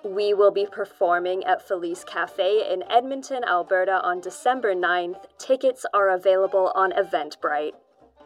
We 0.04 0.34
will 0.34 0.52
be 0.52 0.68
performing 0.70 1.46
at 1.46 1.66
Felice 1.66 2.04
Cafe 2.04 2.70
in 2.70 2.84
Edmonton, 2.92 3.46
Alberta 3.46 4.02
on 4.04 4.20
December 4.20 4.76
9th. 4.76 5.24
Tickets 5.38 5.86
are 5.94 6.10
available 6.10 6.74
on 6.76 6.92
Eventbrite. 6.92 7.72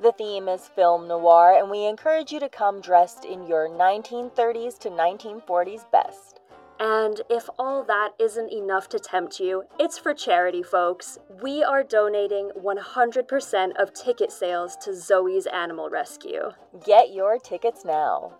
The 0.02 0.12
theme 0.12 0.48
is 0.48 0.68
film 0.68 1.08
noir, 1.08 1.56
and 1.56 1.70
we 1.70 1.86
encourage 1.86 2.32
you 2.32 2.40
to 2.40 2.50
come 2.50 2.82
dressed 2.82 3.26
in 3.26 3.46
your 3.46 3.70
1930s 3.70 4.80
to 4.80 4.90
1940s 4.90 5.92
best. 5.92 6.40
And 6.80 7.22
if 7.30 7.48
all 7.60 7.84
that 7.84 8.14
isn't 8.20 8.52
enough 8.52 8.90
to 8.90 9.00
tempt 9.00 9.40
you, 9.40 9.64
it's 9.80 10.00
for 10.00 10.16
charity, 10.16 10.64
folks. 10.64 11.20
We 11.44 11.64
are 11.64 11.84
donating 11.84 12.52
100% 12.60 13.72
of 13.80 13.94
ticket 13.94 14.32
sales 14.32 14.76
to 14.78 14.96
Zoe's 14.96 15.46
Animal 15.46 15.90
Rescue. 15.90 16.54
Get 16.84 17.14
your 17.14 17.38
tickets 17.38 17.86
now. 17.86 18.34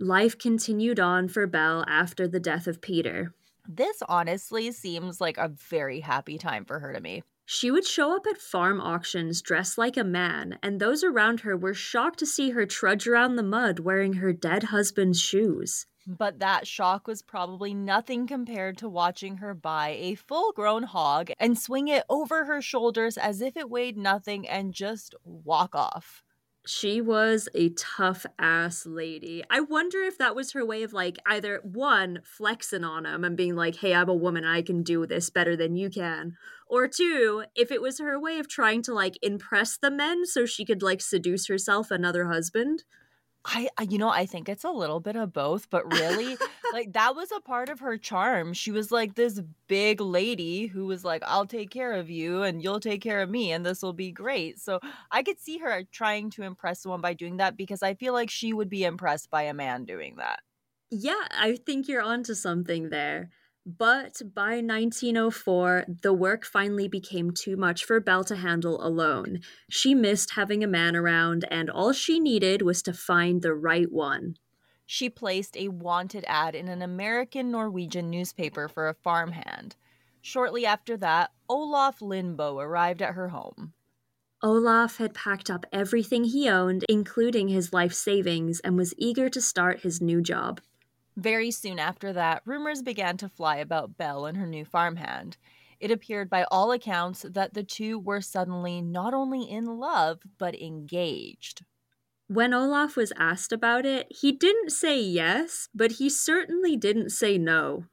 Life 0.00 0.36
continued 0.36 0.98
on 0.98 1.28
for 1.28 1.46
Belle 1.46 1.84
after 1.86 2.26
the 2.26 2.40
death 2.40 2.66
of 2.66 2.80
Peter. 2.80 3.32
This 3.68 4.02
honestly 4.08 4.72
seems 4.72 5.20
like 5.20 5.38
a 5.38 5.48
very 5.48 6.00
happy 6.00 6.36
time 6.36 6.64
for 6.64 6.80
her 6.80 6.92
to 6.92 7.00
me. 7.00 7.22
She 7.46 7.70
would 7.70 7.86
show 7.86 8.16
up 8.16 8.26
at 8.26 8.40
farm 8.40 8.80
auctions 8.80 9.40
dressed 9.40 9.78
like 9.78 9.96
a 9.96 10.02
man, 10.02 10.58
and 10.64 10.80
those 10.80 11.04
around 11.04 11.40
her 11.40 11.56
were 11.56 11.74
shocked 11.74 12.18
to 12.18 12.26
see 12.26 12.50
her 12.50 12.66
trudge 12.66 13.06
around 13.06 13.36
the 13.36 13.44
mud 13.44 13.78
wearing 13.78 14.14
her 14.14 14.32
dead 14.32 14.64
husband's 14.64 15.20
shoes. 15.20 15.86
But 16.08 16.40
that 16.40 16.66
shock 16.66 17.06
was 17.06 17.22
probably 17.22 17.72
nothing 17.72 18.26
compared 18.26 18.76
to 18.78 18.88
watching 18.88 19.36
her 19.36 19.54
buy 19.54 19.90
a 19.90 20.16
full 20.16 20.50
grown 20.52 20.82
hog 20.82 21.30
and 21.38 21.56
swing 21.56 21.86
it 21.86 22.04
over 22.08 22.46
her 22.46 22.60
shoulders 22.60 23.16
as 23.16 23.40
if 23.40 23.56
it 23.56 23.70
weighed 23.70 23.96
nothing 23.96 24.48
and 24.48 24.74
just 24.74 25.14
walk 25.24 25.76
off 25.76 26.23
she 26.66 27.00
was 27.00 27.48
a 27.54 27.70
tough 27.70 28.24
ass 28.38 28.86
lady. 28.86 29.44
I 29.50 29.60
wonder 29.60 29.98
if 30.02 30.16
that 30.18 30.34
was 30.34 30.52
her 30.52 30.64
way 30.64 30.82
of 30.82 30.92
like 30.92 31.18
either 31.26 31.60
one, 31.62 32.20
flexing 32.24 32.84
on 32.84 33.04
him 33.04 33.22
and 33.22 33.36
being 33.36 33.54
like, 33.54 33.76
hey, 33.76 33.94
I'm 33.94 34.08
a 34.08 34.14
woman, 34.14 34.44
I 34.44 34.62
can 34.62 34.82
do 34.82 35.06
this 35.06 35.28
better 35.28 35.56
than 35.56 35.76
you 35.76 35.90
can. 35.90 36.36
Or 36.66 36.88
two, 36.88 37.44
if 37.54 37.70
it 37.70 37.82
was 37.82 37.98
her 37.98 38.18
way 38.18 38.38
of 38.38 38.48
trying 38.48 38.82
to 38.82 38.94
like 38.94 39.18
impress 39.22 39.76
the 39.76 39.90
men 39.90 40.24
so 40.24 40.46
she 40.46 40.64
could 40.64 40.82
like 40.82 41.02
seduce 41.02 41.48
herself 41.48 41.90
another 41.90 42.26
husband. 42.26 42.84
I, 43.44 43.68
I 43.76 43.82
you 43.82 43.98
know 43.98 44.08
I 44.08 44.24
think 44.24 44.48
it's 44.48 44.64
a 44.64 44.70
little 44.70 45.00
bit 45.00 45.16
of 45.16 45.34
both, 45.34 45.68
but 45.68 45.92
really 45.92 46.38
like 46.74 46.92
that 46.94 47.14
was 47.14 47.30
a 47.30 47.40
part 47.40 47.68
of 47.68 47.78
her 47.78 47.96
charm. 47.96 48.52
She 48.52 48.72
was 48.72 48.90
like 48.90 49.14
this 49.14 49.40
big 49.68 50.00
lady 50.00 50.66
who 50.66 50.86
was 50.86 51.04
like 51.04 51.22
I'll 51.24 51.46
take 51.46 51.70
care 51.70 51.92
of 51.92 52.10
you 52.10 52.42
and 52.42 52.60
you'll 52.60 52.80
take 52.80 53.00
care 53.00 53.22
of 53.22 53.30
me 53.30 53.52
and 53.52 53.64
this 53.64 53.80
will 53.80 53.92
be 53.92 54.10
great. 54.10 54.58
So 54.58 54.80
I 55.12 55.22
could 55.22 55.38
see 55.38 55.58
her 55.58 55.84
trying 55.92 56.30
to 56.30 56.42
impress 56.42 56.82
someone 56.82 57.00
by 57.00 57.14
doing 57.14 57.36
that 57.36 57.56
because 57.56 57.84
I 57.84 57.94
feel 57.94 58.12
like 58.12 58.28
she 58.28 58.52
would 58.52 58.68
be 58.68 58.82
impressed 58.82 59.30
by 59.30 59.42
a 59.42 59.54
man 59.54 59.84
doing 59.84 60.16
that. 60.16 60.40
Yeah, 60.90 61.28
I 61.30 61.54
think 61.64 61.86
you're 61.86 62.02
onto 62.02 62.34
something 62.34 62.90
there. 62.90 63.30
But 63.64 64.20
by 64.34 64.60
1904, 64.60 65.84
the 66.02 66.12
work 66.12 66.44
finally 66.44 66.88
became 66.88 67.30
too 67.30 67.56
much 67.56 67.84
for 67.84 68.00
Belle 68.00 68.24
to 68.24 68.36
handle 68.36 68.84
alone. 68.84 69.40
She 69.70 69.94
missed 69.94 70.34
having 70.34 70.64
a 70.64 70.66
man 70.66 70.94
around, 70.94 71.46
and 71.50 71.70
all 71.70 71.92
she 71.92 72.20
needed 72.20 72.62
was 72.62 72.82
to 72.82 72.92
find 72.92 73.40
the 73.40 73.54
right 73.54 73.90
one. 73.90 74.34
She 74.86 75.08
placed 75.08 75.56
a 75.56 75.68
wanted 75.68 76.24
ad 76.28 76.54
in 76.54 76.68
an 76.68 76.82
American 76.82 77.50
Norwegian 77.50 78.10
newspaper 78.10 78.68
for 78.68 78.88
a 78.88 78.94
farmhand. 78.94 79.76
Shortly 80.20 80.66
after 80.66 80.96
that, 80.98 81.32
Olaf 81.48 82.00
Lindboe 82.00 82.60
arrived 82.60 83.02
at 83.02 83.14
her 83.14 83.28
home. 83.28 83.72
Olaf 84.42 84.98
had 84.98 85.14
packed 85.14 85.48
up 85.48 85.64
everything 85.72 86.24
he 86.24 86.48
owned, 86.48 86.84
including 86.88 87.48
his 87.48 87.72
life 87.72 87.94
savings, 87.94 88.60
and 88.60 88.76
was 88.76 88.94
eager 88.98 89.30
to 89.30 89.40
start 89.40 89.80
his 89.80 90.02
new 90.02 90.20
job. 90.20 90.60
Very 91.16 91.50
soon 91.50 91.78
after 91.78 92.12
that, 92.12 92.42
rumors 92.44 92.82
began 92.82 93.16
to 93.18 93.28
fly 93.28 93.56
about 93.56 93.96
Belle 93.96 94.26
and 94.26 94.36
her 94.36 94.46
new 94.46 94.64
farmhand. 94.64 95.36
It 95.80 95.90
appeared 95.90 96.28
by 96.28 96.44
all 96.50 96.72
accounts 96.72 97.24
that 97.28 97.54
the 97.54 97.62
two 97.62 97.98
were 97.98 98.20
suddenly 98.20 98.82
not 98.82 99.14
only 99.14 99.42
in 99.42 99.78
love, 99.78 100.20
but 100.38 100.54
engaged. 100.54 101.64
When 102.28 102.52
Olaf 102.54 102.96
was 102.96 103.12
asked 103.16 103.52
about 103.52 103.86
it, 103.86 104.06
he 104.10 104.32
didn't 104.32 104.70
say 104.70 105.00
yes, 105.00 105.68
but 105.74 105.92
he 105.92 106.08
certainly 106.10 106.76
didn't 106.76 107.10
say 107.10 107.38
no. 107.38 107.84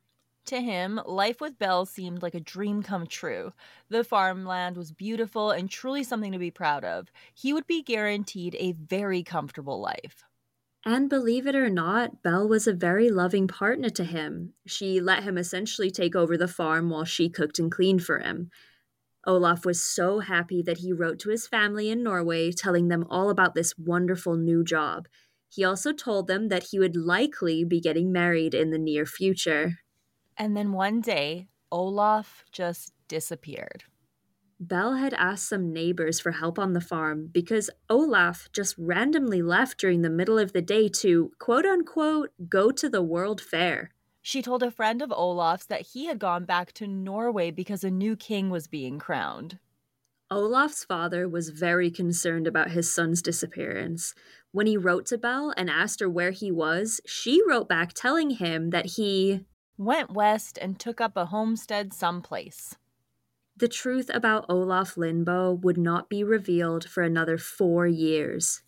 To 0.45 0.61
him, 0.61 1.01
life 1.05 1.41
with 1.41 1.57
Belle 1.59 1.85
seemed 1.85 2.21
like 2.21 2.33
a 2.35 2.39
dream 2.39 2.83
come 2.83 3.07
true. 3.07 3.51
The 3.89 4.03
farmland 4.03 4.77
was 4.77 4.91
beautiful 4.91 5.51
and 5.51 5.69
truly 5.69 6.03
something 6.03 6.31
to 6.31 6.39
be 6.39 6.51
proud 6.51 6.83
of. 6.83 7.11
He 7.33 7.53
would 7.53 7.67
be 7.67 7.83
guaranteed 7.83 8.55
a 8.59 8.73
very 8.73 9.23
comfortable 9.23 9.79
life. 9.79 10.23
And 10.85 11.09
believe 11.09 11.47
it 11.47 11.55
or 11.55 11.69
not, 11.69 12.21
Belle 12.23 12.47
was 12.47 12.67
a 12.67 12.73
very 12.73 13.09
loving 13.09 13.47
partner 13.47 13.89
to 13.91 14.03
him. 14.03 14.53
She 14.67 14.99
let 14.99 15.23
him 15.23 15.37
essentially 15.37 15.89
take 15.91 16.15
over 16.15 16.37
the 16.37 16.47
farm 16.47 16.89
while 16.89 17.05
she 17.05 17.29
cooked 17.29 17.59
and 17.59 17.71
cleaned 17.71 18.03
for 18.03 18.19
him. 18.19 18.51
Olaf 19.25 19.65
was 19.65 19.83
so 19.83 20.19
happy 20.19 20.61
that 20.63 20.79
he 20.79 20.91
wrote 20.91 21.19
to 21.19 21.29
his 21.29 21.47
family 21.47 21.89
in 21.89 22.03
Norway 22.03 22.51
telling 22.51 22.87
them 22.87 23.05
all 23.09 23.29
about 23.29 23.55
this 23.55 23.77
wonderful 23.77 24.35
new 24.35 24.63
job. 24.63 25.07
He 25.49 25.63
also 25.63 25.91
told 25.91 26.27
them 26.27 26.47
that 26.47 26.67
he 26.71 26.79
would 26.79 26.95
likely 26.95 27.63
be 27.63 27.79
getting 27.79 28.11
married 28.11 28.53
in 28.53 28.71
the 28.71 28.79
near 28.79 29.05
future. 29.05 29.79
And 30.37 30.55
then 30.55 30.71
one 30.71 31.01
day, 31.01 31.49
Olaf 31.71 32.45
just 32.51 32.93
disappeared. 33.07 33.83
Belle 34.59 34.93
had 34.93 35.13
asked 35.15 35.49
some 35.49 35.73
neighbors 35.73 36.19
for 36.19 36.31
help 36.31 36.59
on 36.59 36.73
the 36.73 36.81
farm 36.81 37.29
because 37.31 37.69
Olaf 37.89 38.47
just 38.53 38.75
randomly 38.77 39.41
left 39.41 39.79
during 39.79 40.03
the 40.03 40.09
middle 40.09 40.37
of 40.37 40.53
the 40.53 40.61
day 40.61 40.87
to, 40.87 41.31
quote 41.39 41.65
unquote, 41.65 42.29
go 42.47 42.71
to 42.71 42.87
the 42.87 43.01
World 43.01 43.41
Fair. 43.41 43.89
She 44.21 44.41
told 44.41 44.61
a 44.61 44.71
friend 44.71 45.01
of 45.01 45.11
Olaf's 45.11 45.65
that 45.65 45.81
he 45.81 46.05
had 46.05 46.19
gone 46.19 46.45
back 46.45 46.73
to 46.73 46.87
Norway 46.87 47.49
because 47.51 47.83
a 47.83 47.89
new 47.89 48.15
king 48.15 48.49
was 48.49 48.67
being 48.67 48.99
crowned. 48.99 49.57
Olaf's 50.29 50.85
father 50.85 51.27
was 51.27 51.49
very 51.49 51.91
concerned 51.91 52.47
about 52.47 52.71
his 52.71 52.93
son's 52.93 53.21
disappearance. 53.21 54.13
When 54.51 54.67
he 54.67 54.77
wrote 54.77 55.05
to 55.07 55.17
Belle 55.17 55.53
and 55.57 55.69
asked 55.69 55.99
her 55.99 56.09
where 56.09 56.31
he 56.31 56.51
was, 56.51 57.01
she 57.05 57.41
wrote 57.45 57.67
back 57.67 57.93
telling 57.93 58.29
him 58.29 58.69
that 58.69 58.85
he 58.97 59.41
went 59.77 60.13
west 60.13 60.57
and 60.61 60.79
took 60.79 61.01
up 61.01 61.17
a 61.17 61.25
homestead 61.25 61.91
someplace. 61.91 62.75
The 63.57 63.67
truth 63.67 64.09
about 64.13 64.45
Olaf 64.47 64.95
Lindboe 64.95 65.61
would 65.61 65.77
not 65.77 66.09
be 66.09 66.23
revealed 66.23 66.87
for 66.87 67.03
another 67.03 67.37
four 67.37 67.87
years. 67.87 68.61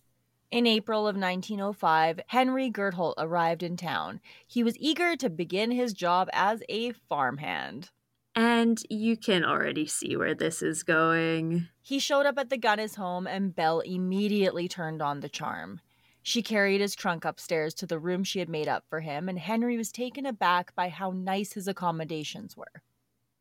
In 0.54 0.68
April 0.68 1.08
of 1.08 1.16
1905, 1.16 2.20
Henry 2.28 2.70
Gurholt 2.70 3.14
arrived 3.18 3.64
in 3.64 3.76
town. 3.76 4.20
He 4.46 4.62
was 4.62 4.78
eager 4.78 5.16
to 5.16 5.28
begin 5.28 5.72
his 5.72 5.92
job 5.92 6.28
as 6.32 6.62
a 6.68 6.92
farmhand. 6.92 7.90
And 8.36 8.80
you 8.88 9.16
can 9.16 9.44
already 9.44 9.88
see 9.88 10.16
where 10.16 10.32
this 10.32 10.62
is 10.62 10.84
going. 10.84 11.66
He 11.82 11.98
showed 11.98 12.24
up 12.24 12.38
at 12.38 12.50
the 12.50 12.56
Gunness 12.56 12.94
home, 12.94 13.26
and 13.26 13.52
Belle 13.52 13.80
immediately 13.80 14.68
turned 14.68 15.02
on 15.02 15.18
the 15.18 15.28
charm. 15.28 15.80
She 16.22 16.40
carried 16.40 16.80
his 16.80 16.94
trunk 16.94 17.24
upstairs 17.24 17.74
to 17.74 17.86
the 17.86 17.98
room 17.98 18.22
she 18.22 18.38
had 18.38 18.48
made 18.48 18.68
up 18.68 18.84
for 18.88 19.00
him, 19.00 19.28
and 19.28 19.40
Henry 19.40 19.76
was 19.76 19.90
taken 19.90 20.24
aback 20.24 20.72
by 20.76 20.88
how 20.88 21.10
nice 21.10 21.54
his 21.54 21.66
accommodations 21.66 22.56
were. 22.56 22.80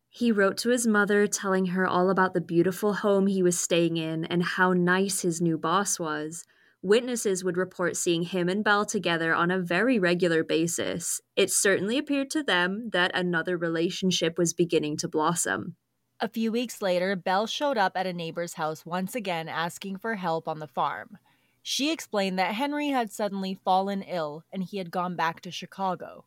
He 0.10 0.32
wrote 0.32 0.58
to 0.58 0.69
his 0.69 0.88
mother 0.88 1.28
telling 1.28 1.67
her 1.67 1.86
all 1.86 2.10
about 2.10 2.34
the 2.34 2.41
beautiful 2.41 2.93
home 2.93 3.28
he 3.28 3.43
was 3.43 3.60
staying 3.60 3.97
in 3.97 4.26
and 4.26 4.41
how 4.41 4.73
nice 4.73 5.21
his 5.21 5.39
new 5.39 5.60
boss 5.60 5.99
was. 5.99 6.43
Witnesses 6.84 7.46
would 7.46 7.56
report 7.56 7.96
seeing 7.96 8.24
him 8.24 8.50
and 8.50 8.62
Belle 8.62 8.86
together 8.86 9.34
on 9.34 9.50
a 9.50 9.58
very 9.58 9.98
regular 9.98 10.43
basis. 10.43 11.22
It 11.38 11.50
certainly 11.50 11.98
appeared 11.98 12.30
to 12.32 12.43
them 12.43 12.89
that 12.91 13.15
another 13.15 13.58
relationship 13.58 14.38
was 14.38 14.52
beginning 14.52 14.98
to 14.98 15.08
blossom. 15.08 15.78
A 16.19 16.28
few 16.28 16.52
weeks 16.52 16.82
later, 16.82 17.15
Belle 17.15 17.48
showed 17.48 17.78
up 17.78 17.93
at 17.96 18.06
a 18.06 18.12
neighbor's 18.12 18.56
house 18.56 18.86
once 18.86 19.15
again 19.15 19.48
asking 19.48 20.00
for 20.00 20.15
help 20.15 20.46
on 20.46 20.60
the 20.60 20.67
farm. 20.67 21.17
She 21.62 21.89
explained 21.89 22.38
that 22.38 22.56
Henry 22.56 22.89
had 22.89 23.13
suddenly 23.13 23.58
fallen 23.63 24.02
ill 24.02 24.43
and 24.52 24.62
he 24.62 24.78
had 24.78 24.91
gone 24.91 25.15
back 25.15 25.39
to 25.41 25.52
Chicago. 25.52 26.26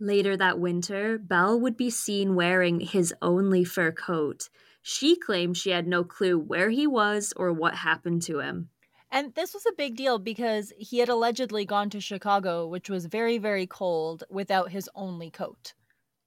Later 0.00 0.34
that 0.34 0.58
winter, 0.58 1.18
Belle 1.18 1.60
would 1.60 1.76
be 1.76 1.90
seen 1.90 2.34
wearing 2.34 2.80
his 2.80 3.12
only 3.20 3.64
fur 3.64 3.92
coat. 3.92 4.48
She 4.80 5.14
claimed 5.14 5.58
she 5.58 5.70
had 5.70 5.86
no 5.86 6.04
clue 6.04 6.38
where 6.38 6.70
he 6.70 6.86
was 6.86 7.34
or 7.36 7.52
what 7.52 7.74
happened 7.74 8.22
to 8.22 8.38
him. 8.38 8.70
And 9.10 9.34
this 9.34 9.54
was 9.54 9.64
a 9.66 9.72
big 9.76 9.96
deal 9.96 10.18
because 10.18 10.72
he 10.78 10.98
had 10.98 11.08
allegedly 11.08 11.64
gone 11.64 11.90
to 11.90 12.00
Chicago, 12.00 12.66
which 12.66 12.90
was 12.90 13.06
very, 13.06 13.38
very 13.38 13.66
cold, 13.66 14.24
without 14.28 14.70
his 14.70 14.88
only 14.94 15.30
coat. 15.30 15.72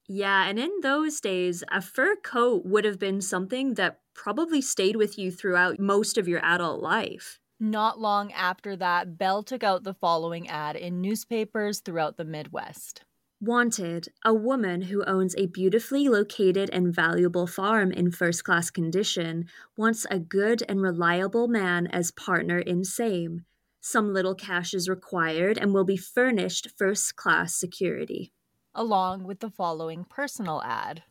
Yeah, 0.08 0.48
and 0.48 0.58
in 0.58 0.70
those 0.82 1.20
days, 1.20 1.62
a 1.70 1.80
fur 1.80 2.16
coat 2.16 2.66
would 2.66 2.84
have 2.84 2.98
been 2.98 3.20
something 3.20 3.74
that 3.74 4.00
probably 4.14 4.60
stayed 4.60 4.96
with 4.96 5.16
you 5.16 5.30
throughout 5.30 5.78
most 5.78 6.18
of 6.18 6.26
your 6.26 6.44
adult 6.44 6.82
life. 6.82 7.38
Not 7.60 8.00
long 8.00 8.32
after 8.32 8.74
that, 8.76 9.16
Belle 9.16 9.44
took 9.44 9.62
out 9.62 9.84
the 9.84 9.94
following 9.94 10.48
ad 10.48 10.74
in 10.74 11.00
newspapers 11.00 11.78
throughout 11.78 12.16
the 12.16 12.24
Midwest. 12.24 13.04
Wanted, 13.44 14.06
a 14.24 14.32
woman 14.32 14.82
who 14.82 15.02
owns 15.04 15.34
a 15.36 15.46
beautifully 15.46 16.08
located 16.08 16.70
and 16.70 16.94
valuable 16.94 17.48
farm 17.48 17.90
in 17.90 18.12
first 18.12 18.44
class 18.44 18.70
condition, 18.70 19.46
wants 19.76 20.06
a 20.08 20.20
good 20.20 20.62
and 20.68 20.80
reliable 20.80 21.48
man 21.48 21.88
as 21.88 22.12
partner 22.12 22.60
in 22.60 22.84
same. 22.84 23.44
Some 23.80 24.12
little 24.12 24.36
cash 24.36 24.74
is 24.74 24.88
required 24.88 25.58
and 25.58 25.74
will 25.74 25.82
be 25.82 25.96
furnished 25.96 26.68
first 26.78 27.16
class 27.16 27.56
security. 27.56 28.32
Along 28.76 29.24
with 29.24 29.40
the 29.40 29.50
following 29.50 30.04
personal 30.04 30.62
ad 30.62 31.02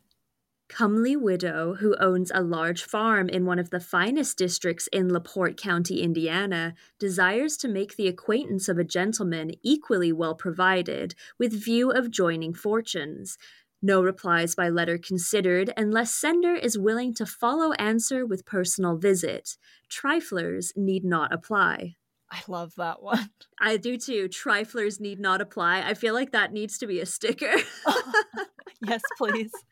comely 0.72 1.14
widow 1.14 1.74
who 1.74 1.94
owns 2.00 2.32
a 2.34 2.42
large 2.42 2.82
farm 2.82 3.28
in 3.28 3.44
one 3.44 3.58
of 3.58 3.68
the 3.68 3.78
finest 3.78 4.38
districts 4.38 4.88
in 4.90 5.12
LaPorte 5.12 5.58
County, 5.58 6.00
Indiana, 6.00 6.74
desires 6.98 7.58
to 7.58 7.68
make 7.68 7.96
the 7.96 8.08
acquaintance 8.08 8.70
of 8.70 8.78
a 8.78 8.84
gentleman 8.84 9.52
equally 9.62 10.12
well 10.12 10.34
provided, 10.34 11.14
with 11.38 11.52
view 11.52 11.90
of 11.90 12.10
joining 12.10 12.54
fortunes. 12.54 13.36
No 13.82 14.02
replies 14.02 14.54
by 14.54 14.70
letter 14.70 14.96
considered 14.96 15.74
unless 15.76 16.14
sender 16.14 16.54
is 16.54 16.78
willing 16.78 17.12
to 17.14 17.26
follow 17.26 17.72
answer 17.72 18.24
with 18.24 18.46
personal 18.46 18.96
visit. 18.96 19.58
Triflers 19.90 20.72
need 20.74 21.04
not 21.04 21.34
apply. 21.34 21.96
I 22.30 22.40
love 22.48 22.72
that 22.76 23.02
one. 23.02 23.28
I 23.60 23.76
do 23.76 23.98
too. 23.98 24.26
Triflers 24.26 24.98
need 25.00 25.20
not 25.20 25.42
apply. 25.42 25.82
I 25.82 25.92
feel 25.92 26.14
like 26.14 26.32
that 26.32 26.54
needs 26.54 26.78
to 26.78 26.86
be 26.86 26.98
a 26.98 27.04
sticker. 27.04 27.52
yes, 28.86 29.02
please. 29.16 29.52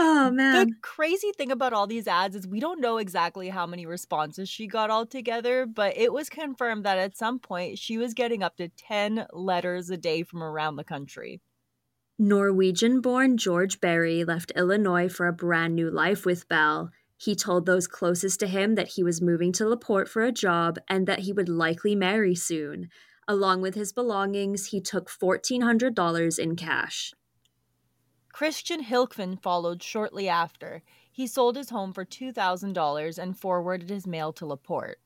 Oh 0.00 0.30
man. 0.30 0.68
The 0.68 0.74
crazy 0.80 1.32
thing 1.36 1.50
about 1.50 1.72
all 1.72 1.88
these 1.88 2.06
ads 2.06 2.36
is 2.36 2.46
we 2.46 2.60
don't 2.60 2.80
know 2.80 2.98
exactly 2.98 3.48
how 3.48 3.66
many 3.66 3.84
responses 3.84 4.48
she 4.48 4.68
got 4.68 4.90
altogether, 4.90 5.66
but 5.66 5.96
it 5.96 6.12
was 6.12 6.28
confirmed 6.28 6.84
that 6.84 6.98
at 6.98 7.16
some 7.16 7.40
point 7.40 7.78
she 7.78 7.98
was 7.98 8.14
getting 8.14 8.44
up 8.44 8.56
to 8.58 8.68
10 8.68 9.26
letters 9.32 9.90
a 9.90 9.96
day 9.96 10.22
from 10.22 10.40
around 10.40 10.76
the 10.76 10.84
country. 10.84 11.40
Norwegian 12.16 13.00
born 13.00 13.36
George 13.36 13.80
Berry 13.80 14.24
left 14.24 14.52
Illinois 14.54 15.08
for 15.08 15.26
a 15.26 15.32
brand 15.32 15.74
new 15.74 15.90
life 15.90 16.24
with 16.24 16.48
Belle. 16.48 16.90
He 17.16 17.34
told 17.34 17.66
those 17.66 17.88
closest 17.88 18.38
to 18.40 18.46
him 18.46 18.76
that 18.76 18.88
he 18.88 19.02
was 19.02 19.20
moving 19.20 19.50
to 19.52 19.66
LaPorte 19.68 20.08
for 20.08 20.22
a 20.22 20.30
job 20.30 20.78
and 20.88 21.08
that 21.08 21.20
he 21.20 21.32
would 21.32 21.48
likely 21.48 21.96
marry 21.96 22.36
soon. 22.36 22.88
Along 23.26 23.60
with 23.60 23.74
his 23.74 23.92
belongings, 23.92 24.66
he 24.66 24.80
took 24.80 25.10
$1,400 25.10 26.38
in 26.38 26.56
cash. 26.56 27.12
Christian 28.38 28.84
Hilkman 28.84 29.42
followed 29.42 29.82
shortly 29.82 30.28
after. 30.28 30.84
He 31.10 31.26
sold 31.26 31.56
his 31.56 31.70
home 31.70 31.92
for 31.92 32.04
$2,000 32.04 33.18
and 33.18 33.36
forwarded 33.36 33.90
his 33.90 34.06
mail 34.06 34.32
to 34.34 34.46
LaPorte. 34.46 34.98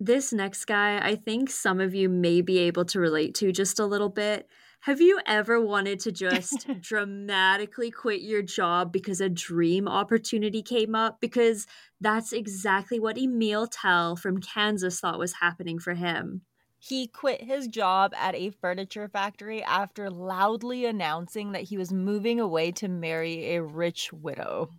This 0.00 0.32
next 0.32 0.64
guy, 0.64 0.98
I 0.98 1.14
think 1.14 1.48
some 1.48 1.78
of 1.78 1.94
you 1.94 2.08
may 2.08 2.40
be 2.40 2.58
able 2.58 2.84
to 2.86 2.98
relate 2.98 3.36
to 3.36 3.52
just 3.52 3.78
a 3.78 3.86
little 3.86 4.08
bit. 4.08 4.48
Have 4.80 5.00
you 5.00 5.20
ever 5.26 5.60
wanted 5.60 6.00
to 6.00 6.10
just 6.10 6.66
dramatically 6.80 7.92
quit 7.92 8.20
your 8.20 8.42
job 8.42 8.90
because 8.90 9.20
a 9.20 9.28
dream 9.28 9.86
opportunity 9.86 10.60
came 10.60 10.96
up? 10.96 11.20
Because 11.20 11.68
that's 12.00 12.32
exactly 12.32 12.98
what 12.98 13.16
Emil 13.16 13.68
Tell 13.68 14.16
from 14.16 14.40
Kansas 14.40 14.98
thought 14.98 15.20
was 15.20 15.34
happening 15.34 15.78
for 15.78 15.94
him. 15.94 16.42
He 16.82 17.06
quit 17.06 17.42
his 17.42 17.68
job 17.68 18.14
at 18.16 18.34
a 18.34 18.50
furniture 18.50 19.06
factory 19.06 19.62
after 19.62 20.08
loudly 20.08 20.86
announcing 20.86 21.52
that 21.52 21.64
he 21.64 21.76
was 21.76 21.92
moving 21.92 22.40
away 22.40 22.72
to 22.72 22.88
marry 22.88 23.54
a 23.54 23.62
rich 23.62 24.14
widow. 24.14 24.70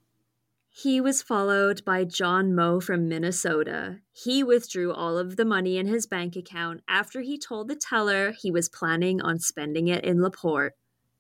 He 0.67 0.99
was 0.99 1.21
followed 1.21 1.85
by 1.85 2.05
John 2.05 2.55
Moe 2.55 2.79
from 2.79 3.07
Minnesota. 3.07 3.99
He 4.11 4.41
withdrew 4.41 4.91
all 4.91 5.19
of 5.19 5.35
the 5.35 5.45
money 5.45 5.77
in 5.77 5.85
his 5.85 6.07
bank 6.07 6.35
account 6.35 6.81
after 6.87 7.21
he 7.21 7.37
told 7.37 7.67
the 7.67 7.75
teller 7.75 8.31
he 8.31 8.49
was 8.49 8.67
planning 8.67 9.21
on 9.21 9.37
spending 9.37 9.87
it 9.87 10.03
in 10.03 10.23
LaPorte. 10.23 10.73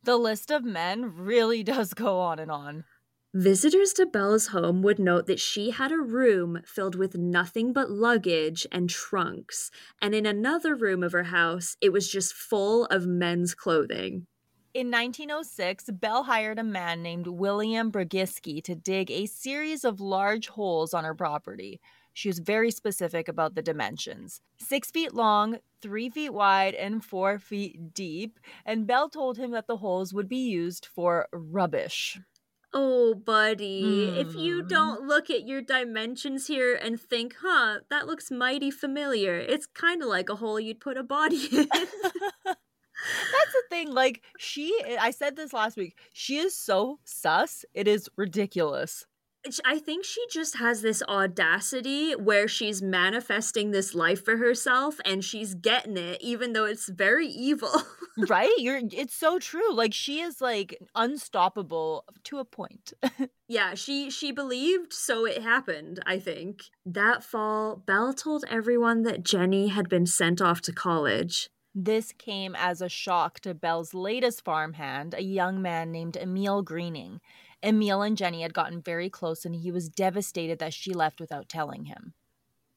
The 0.03 0.17
list 0.17 0.49
of 0.51 0.63
men 0.63 1.15
really 1.15 1.63
does 1.75 1.93
go 1.93 2.19
on 2.19 2.39
and 2.39 2.49
on. 2.49 2.85
Visitors 3.33 3.93
to 3.93 4.05
Belle's 4.05 4.47
home 4.47 4.81
would 4.81 4.99
note 4.99 5.25
that 5.27 5.39
she 5.39 5.69
had 5.69 5.89
a 5.89 5.97
room 5.97 6.61
filled 6.65 6.95
with 6.95 7.15
nothing 7.15 7.71
but 7.71 7.89
luggage 7.89 8.67
and 8.73 8.89
trunks, 8.89 9.71
and 10.01 10.13
in 10.13 10.25
another 10.25 10.75
room 10.75 11.01
of 11.01 11.13
her 11.13 11.23
house, 11.23 11.77
it 11.79 11.93
was 11.93 12.11
just 12.11 12.33
full 12.33 12.87
of 12.87 13.07
men's 13.07 13.55
clothing. 13.55 14.27
In 14.73 14.91
1906, 14.91 15.91
Belle 15.93 16.23
hired 16.23 16.59
a 16.59 16.63
man 16.63 17.01
named 17.01 17.25
William 17.27 17.89
Bragiski 17.89 18.61
to 18.65 18.75
dig 18.75 19.09
a 19.09 19.27
series 19.27 19.85
of 19.85 20.01
large 20.01 20.49
holes 20.49 20.93
on 20.93 21.05
her 21.05 21.15
property. 21.15 21.79
She 22.11 22.27
was 22.27 22.39
very 22.39 22.69
specific 22.69 23.29
about 23.29 23.55
the 23.55 23.61
dimensions 23.61 24.41
six 24.59 24.91
feet 24.91 25.13
long, 25.13 25.59
three 25.81 26.09
feet 26.09 26.33
wide, 26.33 26.73
and 26.73 27.01
four 27.01 27.39
feet 27.39 27.93
deep. 27.93 28.41
And 28.65 28.85
Belle 28.85 29.09
told 29.09 29.37
him 29.37 29.51
that 29.51 29.67
the 29.67 29.77
holes 29.77 30.13
would 30.13 30.27
be 30.27 30.49
used 30.49 30.85
for 30.85 31.29
rubbish. 31.31 32.19
Oh, 32.73 33.13
buddy, 33.13 33.83
mm. 33.83 34.17
if 34.17 34.33
you 34.33 34.61
hmm. 34.61 34.67
don't 34.67 35.05
look 35.05 35.29
at 35.29 35.45
your 35.45 35.61
dimensions 35.61 36.47
here 36.47 36.73
and 36.73 36.99
think, 36.99 37.35
huh, 37.41 37.79
that 37.89 38.07
looks 38.07 38.31
mighty 38.31 38.71
familiar, 38.71 39.37
it's 39.37 39.65
kind 39.65 40.01
of 40.01 40.07
like 40.07 40.29
a 40.29 40.35
hole 40.35 40.57
you'd 40.59 40.79
put 40.79 40.95
a 40.95 41.03
body 41.03 41.47
in. 41.51 41.67
That's 41.71 43.53
the 43.53 43.63
thing. 43.69 43.91
Like, 43.91 44.23
she, 44.37 44.73
I 44.99 45.11
said 45.11 45.35
this 45.35 45.51
last 45.51 45.75
week, 45.75 45.97
she 46.13 46.37
is 46.37 46.55
so 46.55 46.99
sus. 47.03 47.65
It 47.73 47.87
is 47.87 48.09
ridiculous. 48.15 49.05
I 49.65 49.79
think 49.79 50.05
she 50.05 50.23
just 50.29 50.57
has 50.57 50.81
this 50.81 51.01
audacity 51.03 52.13
where 52.13 52.47
she's 52.47 52.81
manifesting 52.81 53.71
this 53.71 53.95
life 53.95 54.23
for 54.23 54.37
herself 54.37 54.99
and 55.03 55.23
she's 55.23 55.55
getting 55.55 55.97
it, 55.97 56.21
even 56.21 56.53
though 56.53 56.65
it's 56.65 56.89
very 56.89 57.27
evil. 57.27 57.71
right? 58.27 58.53
You're 58.57 58.81
it's 58.91 59.15
so 59.15 59.39
true. 59.39 59.73
Like 59.73 59.93
she 59.93 60.19
is 60.19 60.41
like 60.41 60.77
unstoppable 60.95 62.05
to 62.25 62.37
a 62.37 62.45
point. 62.45 62.93
yeah, 63.47 63.73
she 63.73 64.11
she 64.11 64.31
believed, 64.31 64.93
so 64.93 65.25
it 65.25 65.41
happened, 65.41 65.99
I 66.05 66.19
think. 66.19 66.63
That 66.85 67.23
fall, 67.23 67.75
Belle 67.75 68.13
told 68.13 68.45
everyone 68.49 69.03
that 69.03 69.23
Jenny 69.23 69.69
had 69.69 69.89
been 69.89 70.05
sent 70.05 70.41
off 70.41 70.61
to 70.61 70.71
college. 70.71 71.49
This 71.73 72.11
came 72.11 72.53
as 72.53 72.81
a 72.81 72.89
shock 72.89 73.39
to 73.41 73.53
Belle's 73.53 73.93
latest 73.93 74.43
farmhand, 74.43 75.13
a 75.13 75.23
young 75.23 75.61
man 75.61 75.91
named 75.91 76.17
Emil 76.17 76.63
Greening. 76.63 77.21
Emil 77.63 78.01
and 78.01 78.17
Jenny 78.17 78.41
had 78.41 78.53
gotten 78.53 78.81
very 78.81 79.09
close, 79.09 79.45
and 79.45 79.55
he 79.55 79.71
was 79.71 79.89
devastated 79.89 80.59
that 80.59 80.73
she 80.73 80.93
left 80.93 81.19
without 81.19 81.49
telling 81.49 81.85
him. 81.85 82.13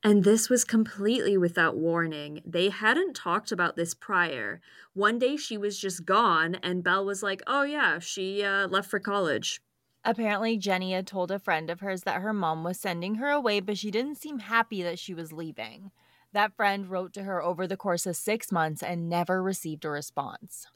And 0.02 0.22
this 0.22 0.50
was 0.50 0.64
completely 0.64 1.38
without 1.38 1.76
warning. 1.76 2.42
They 2.44 2.68
hadn't 2.68 3.16
talked 3.16 3.50
about 3.50 3.74
this 3.74 3.94
prior. 3.94 4.60
One 4.92 5.18
day 5.18 5.36
she 5.38 5.56
was 5.56 5.78
just 5.78 6.04
gone, 6.04 6.56
and 6.56 6.84
Belle 6.84 7.06
was 7.06 7.22
like, 7.22 7.42
oh, 7.46 7.62
yeah, 7.62 7.98
she 8.00 8.42
uh, 8.42 8.68
left 8.68 8.90
for 8.90 9.00
college. 9.00 9.62
Apparently, 10.04 10.58
Jenny 10.58 10.92
had 10.92 11.06
told 11.06 11.30
a 11.30 11.38
friend 11.38 11.70
of 11.70 11.80
hers 11.80 12.02
that 12.02 12.20
her 12.20 12.34
mom 12.34 12.62
was 12.62 12.78
sending 12.78 13.14
her 13.14 13.30
away, 13.30 13.60
but 13.60 13.78
she 13.78 13.90
didn't 13.90 14.16
seem 14.16 14.40
happy 14.40 14.82
that 14.82 14.98
she 14.98 15.14
was 15.14 15.32
leaving. 15.32 15.90
That 16.34 16.54
friend 16.54 16.90
wrote 16.90 17.14
to 17.14 17.22
her 17.22 17.42
over 17.42 17.66
the 17.66 17.78
course 17.78 18.04
of 18.04 18.16
six 18.16 18.52
months 18.52 18.82
and 18.82 19.08
never 19.08 19.42
received 19.42 19.86
a 19.86 19.90
response. 19.90 20.66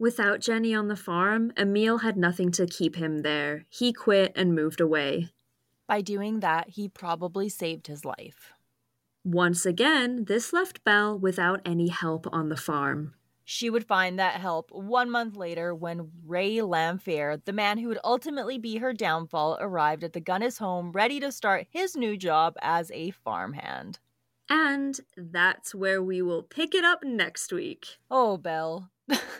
Without 0.00 0.40
Jenny 0.40 0.74
on 0.74 0.88
the 0.88 0.96
farm, 0.96 1.52
Emil 1.58 1.98
had 1.98 2.16
nothing 2.16 2.50
to 2.52 2.66
keep 2.66 2.96
him 2.96 3.18
there. 3.18 3.66
He 3.68 3.92
quit 3.92 4.32
and 4.34 4.54
moved 4.54 4.80
away. 4.80 5.28
By 5.86 6.00
doing 6.00 6.40
that, 6.40 6.70
he 6.70 6.88
probably 6.88 7.50
saved 7.50 7.86
his 7.86 8.02
life. 8.02 8.54
Once 9.24 9.66
again, 9.66 10.24
this 10.24 10.54
left 10.54 10.82
Belle 10.84 11.18
without 11.18 11.60
any 11.66 11.88
help 11.88 12.26
on 12.32 12.48
the 12.48 12.56
farm. 12.56 13.12
She 13.44 13.68
would 13.68 13.86
find 13.86 14.18
that 14.18 14.40
help 14.40 14.70
one 14.72 15.10
month 15.10 15.36
later 15.36 15.74
when 15.74 16.10
Ray 16.24 16.56
Lamphere, 16.56 17.44
the 17.44 17.52
man 17.52 17.76
who 17.76 17.88
would 17.88 18.00
ultimately 18.02 18.56
be 18.56 18.78
her 18.78 18.94
downfall, 18.94 19.58
arrived 19.60 20.02
at 20.02 20.14
the 20.14 20.20
Gunness 20.22 20.60
home 20.60 20.92
ready 20.92 21.20
to 21.20 21.30
start 21.30 21.66
his 21.68 21.94
new 21.94 22.16
job 22.16 22.56
as 22.62 22.90
a 22.92 23.10
farmhand. 23.10 23.98
And 24.48 24.98
that's 25.14 25.74
where 25.74 26.02
we 26.02 26.22
will 26.22 26.42
pick 26.42 26.74
it 26.74 26.84
up 26.84 27.04
next 27.04 27.52
week. 27.52 27.98
Oh, 28.10 28.38
Belle. 28.38 28.90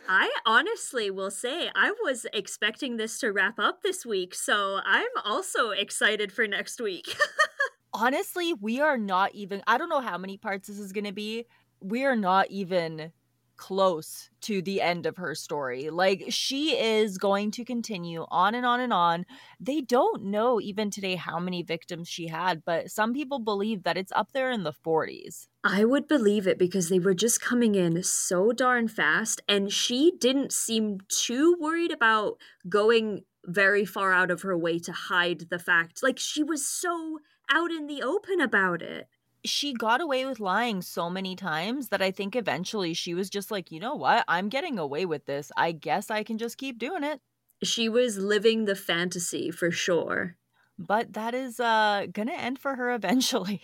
I 0.08 0.32
honestly 0.44 1.10
will 1.10 1.30
say 1.30 1.70
I 1.74 1.92
was 2.02 2.26
expecting 2.32 2.96
this 2.96 3.18
to 3.20 3.32
wrap 3.32 3.58
up 3.58 3.82
this 3.82 4.04
week, 4.04 4.34
so 4.34 4.80
I'm 4.84 5.10
also 5.24 5.70
excited 5.70 6.32
for 6.32 6.46
next 6.46 6.80
week. 6.80 7.16
honestly, 7.92 8.54
we 8.54 8.80
are 8.80 8.98
not 8.98 9.34
even, 9.34 9.62
I 9.66 9.78
don't 9.78 9.88
know 9.88 10.00
how 10.00 10.18
many 10.18 10.36
parts 10.36 10.68
this 10.68 10.78
is 10.78 10.92
going 10.92 11.04
to 11.04 11.12
be. 11.12 11.46
We 11.80 12.04
are 12.04 12.16
not 12.16 12.50
even 12.50 13.12
close 13.60 14.30
to 14.40 14.62
the 14.62 14.80
end 14.80 15.04
of 15.04 15.18
her 15.18 15.34
story. 15.34 15.90
Like 15.90 16.24
she 16.30 16.70
is 16.70 17.18
going 17.18 17.50
to 17.52 17.64
continue 17.64 18.24
on 18.30 18.54
and 18.54 18.64
on 18.64 18.80
and 18.80 18.90
on. 18.92 19.26
They 19.60 19.82
don't 19.82 20.24
know 20.24 20.62
even 20.62 20.90
today 20.90 21.16
how 21.16 21.38
many 21.38 21.62
victims 21.62 22.08
she 22.08 22.28
had, 22.28 22.64
but 22.64 22.90
some 22.90 23.12
people 23.12 23.38
believe 23.38 23.82
that 23.82 23.98
it's 23.98 24.12
up 24.16 24.32
there 24.32 24.50
in 24.50 24.64
the 24.64 24.72
40s. 24.72 25.46
I 25.62 25.84
would 25.84 26.08
believe 26.08 26.46
it 26.46 26.58
because 26.58 26.88
they 26.88 26.98
were 26.98 27.12
just 27.12 27.42
coming 27.42 27.74
in 27.74 28.02
so 28.02 28.50
darn 28.52 28.88
fast 28.88 29.42
and 29.46 29.70
she 29.70 30.14
didn't 30.18 30.54
seem 30.54 31.00
too 31.08 31.54
worried 31.60 31.92
about 31.92 32.38
going 32.66 33.24
very 33.44 33.84
far 33.84 34.10
out 34.10 34.30
of 34.30 34.40
her 34.40 34.56
way 34.56 34.78
to 34.78 34.92
hide 34.92 35.50
the 35.50 35.58
fact. 35.58 36.02
Like 36.02 36.18
she 36.18 36.42
was 36.42 36.66
so 36.66 37.18
out 37.50 37.70
in 37.70 37.86
the 37.86 38.02
open 38.02 38.40
about 38.40 38.80
it 38.80 39.06
she 39.44 39.72
got 39.72 40.00
away 40.00 40.24
with 40.26 40.40
lying 40.40 40.82
so 40.82 41.08
many 41.10 41.36
times 41.36 41.88
that 41.88 42.02
I 42.02 42.10
think 42.10 42.36
eventually 42.36 42.94
she 42.94 43.14
was 43.14 43.30
just 43.30 43.50
like, 43.50 43.70
you 43.70 43.80
know 43.80 43.94
what? 43.94 44.24
I'm 44.28 44.48
getting 44.48 44.78
away 44.78 45.06
with 45.06 45.26
this. 45.26 45.50
I 45.56 45.72
guess 45.72 46.10
I 46.10 46.22
can 46.22 46.38
just 46.38 46.58
keep 46.58 46.78
doing 46.78 47.04
it. 47.04 47.20
She 47.62 47.88
was 47.88 48.18
living 48.18 48.64
the 48.64 48.74
fantasy 48.76 49.50
for 49.50 49.70
sure. 49.70 50.36
But 50.78 51.12
that 51.12 51.34
is 51.34 51.60
uh 51.60 52.06
gonna 52.12 52.32
end 52.32 52.58
for 52.58 52.76
her 52.76 52.92
eventually. 52.94 53.62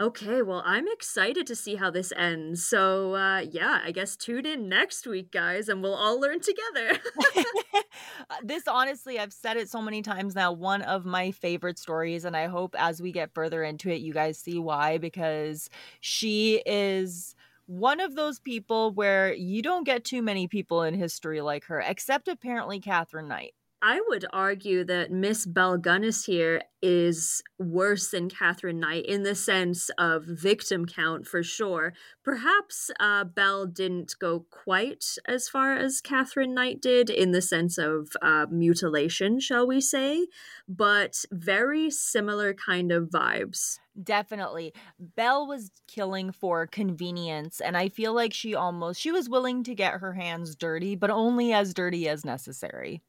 Okay, 0.00 0.42
well, 0.42 0.62
I'm 0.64 0.86
excited 0.86 1.44
to 1.48 1.56
see 1.56 1.74
how 1.74 1.90
this 1.90 2.12
ends. 2.16 2.64
So, 2.64 3.16
uh, 3.16 3.40
yeah, 3.40 3.80
I 3.84 3.90
guess 3.90 4.14
tune 4.14 4.46
in 4.46 4.68
next 4.68 5.08
week, 5.08 5.32
guys, 5.32 5.68
and 5.68 5.82
we'll 5.82 5.94
all 5.94 6.20
learn 6.20 6.40
together. 6.40 6.98
Uh, 8.30 8.34
this 8.44 8.68
honestly, 8.68 9.18
I've 9.18 9.32
said 9.32 9.56
it 9.56 9.70
so 9.70 9.80
many 9.80 10.02
times 10.02 10.34
now, 10.34 10.52
one 10.52 10.82
of 10.82 11.04
my 11.06 11.30
favorite 11.30 11.78
stories. 11.78 12.24
And 12.24 12.36
I 12.36 12.46
hope 12.46 12.76
as 12.78 13.00
we 13.00 13.10
get 13.10 13.32
further 13.32 13.64
into 13.64 13.90
it, 13.90 14.00
you 14.00 14.12
guys 14.12 14.38
see 14.38 14.58
why, 14.58 14.98
because 14.98 15.70
she 16.00 16.62
is 16.66 17.34
one 17.66 18.00
of 18.00 18.14
those 18.16 18.38
people 18.38 18.92
where 18.92 19.32
you 19.32 19.62
don't 19.62 19.84
get 19.84 20.04
too 20.04 20.22
many 20.22 20.46
people 20.46 20.82
in 20.82 20.94
history 20.94 21.40
like 21.40 21.64
her, 21.64 21.80
except 21.80 22.28
apparently 22.28 22.80
Katherine 22.80 23.28
Knight. 23.28 23.54
I 23.80 24.00
would 24.08 24.26
argue 24.32 24.82
that 24.84 25.12
Miss 25.12 25.46
Belle 25.46 25.78
Gunness 25.78 26.26
here 26.26 26.62
is 26.82 27.42
worse 27.60 28.10
than 28.10 28.28
Katherine 28.28 28.80
Knight 28.80 29.06
in 29.06 29.22
the 29.22 29.36
sense 29.36 29.88
of 29.98 30.24
victim 30.24 30.84
count 30.84 31.28
for 31.28 31.44
sure. 31.44 31.92
Perhaps 32.24 32.90
uh, 32.98 33.22
Belle 33.22 33.66
didn't 33.66 34.16
go 34.20 34.46
quite 34.50 35.04
as 35.26 35.48
far 35.48 35.74
as 35.74 36.00
Katherine 36.00 36.54
Knight 36.54 36.80
did 36.80 37.08
in 37.08 37.30
the 37.30 37.42
sense 37.42 37.78
of 37.78 38.08
uh, 38.20 38.46
mutilation, 38.50 39.38
shall 39.38 39.66
we 39.66 39.80
say, 39.80 40.26
but 40.68 41.24
very 41.30 41.88
similar 41.88 42.54
kind 42.54 42.90
of 42.90 43.10
vibes. 43.10 43.78
Definitely. 44.00 44.72
Belle 44.98 45.46
was 45.46 45.70
killing 45.86 46.32
for 46.32 46.66
convenience 46.66 47.60
and 47.60 47.76
I 47.76 47.88
feel 47.88 48.12
like 48.12 48.34
she 48.34 48.54
almost 48.56 49.00
she 49.00 49.12
was 49.12 49.28
willing 49.28 49.62
to 49.64 49.74
get 49.74 50.00
her 50.00 50.14
hands 50.14 50.56
dirty, 50.56 50.96
but 50.96 51.10
only 51.10 51.52
as 51.52 51.74
dirty 51.74 52.08
as 52.08 52.24
necessary. 52.24 53.02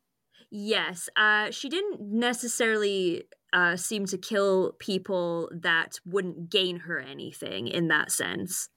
Yes, 0.52 1.10
uh, 1.16 1.52
she 1.52 1.70
didn't 1.70 2.02
necessarily 2.02 3.26
uh, 3.54 3.76
seem 3.76 4.06
to 4.08 4.18
kill 4.18 4.74
people 4.80 5.50
that 5.52 6.00
wouldn't 6.06 6.50
gain 6.50 6.78
her 6.82 7.00
anything 7.00 7.68
in 7.68 7.88
that 7.90 8.12
sense. 8.12 8.70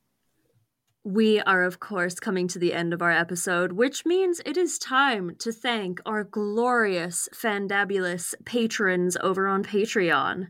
We 1.04 1.40
are, 1.40 1.64
of 1.64 1.80
course, 1.80 2.20
coming 2.20 2.46
to 2.48 2.60
the 2.60 2.72
end 2.72 2.92
of 2.92 3.02
our 3.02 3.10
episode, 3.10 3.72
which 3.72 4.06
means 4.06 4.40
it 4.46 4.56
is 4.56 4.78
time 4.78 5.34
to 5.40 5.50
thank 5.50 6.00
our 6.06 6.22
glorious, 6.22 7.28
fandabulous 7.34 8.34
patrons 8.44 9.16
over 9.20 9.48
on 9.48 9.64
Patreon. 9.64 10.48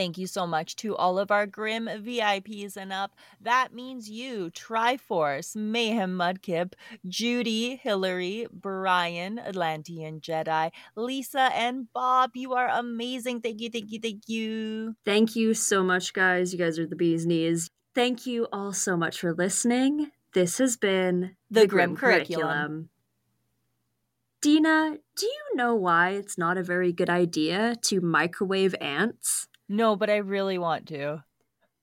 Thank 0.00 0.16
you 0.16 0.26
so 0.26 0.46
much 0.46 0.76
to 0.76 0.96
all 0.96 1.18
of 1.18 1.30
our 1.30 1.44
Grim 1.44 1.84
VIPs 1.84 2.78
and 2.78 2.90
up. 2.90 3.14
That 3.38 3.74
means 3.74 4.08
you, 4.08 4.50
Triforce, 4.52 5.54
Mayhem 5.54 6.16
Mudkip, 6.16 6.72
Judy, 7.06 7.76
Hillary, 7.76 8.46
Brian, 8.50 9.38
Atlantean 9.38 10.22
Jedi, 10.22 10.70
Lisa, 10.96 11.50
and 11.52 11.92
Bob. 11.92 12.30
You 12.32 12.54
are 12.54 12.68
amazing. 12.68 13.42
Thank 13.42 13.60
you, 13.60 13.68
thank 13.68 13.92
you, 13.92 14.00
thank 14.00 14.26
you. 14.26 14.96
Thank 15.04 15.36
you 15.36 15.52
so 15.52 15.84
much, 15.84 16.14
guys. 16.14 16.54
You 16.54 16.58
guys 16.58 16.78
are 16.78 16.86
the 16.86 16.96
bee's 16.96 17.26
knees. 17.26 17.68
Thank 17.94 18.24
you 18.24 18.48
all 18.50 18.72
so 18.72 18.96
much 18.96 19.20
for 19.20 19.34
listening. 19.34 20.12
This 20.32 20.56
has 20.56 20.78
been 20.78 21.36
the, 21.50 21.60
the 21.60 21.66
Grim, 21.66 21.92
Grim 21.92 21.96
Curriculum. 21.96 22.48
Curriculum. 22.48 22.88
Dina, 24.40 24.96
do 25.14 25.26
you 25.26 25.56
know 25.56 25.74
why 25.74 26.12
it's 26.12 26.38
not 26.38 26.56
a 26.56 26.62
very 26.62 26.90
good 26.90 27.10
idea 27.10 27.74
to 27.82 28.00
microwave 28.00 28.74
ants? 28.80 29.46
No, 29.72 29.94
but 29.94 30.10
I 30.10 30.16
really 30.16 30.58
want 30.58 30.88
to. 30.88 31.22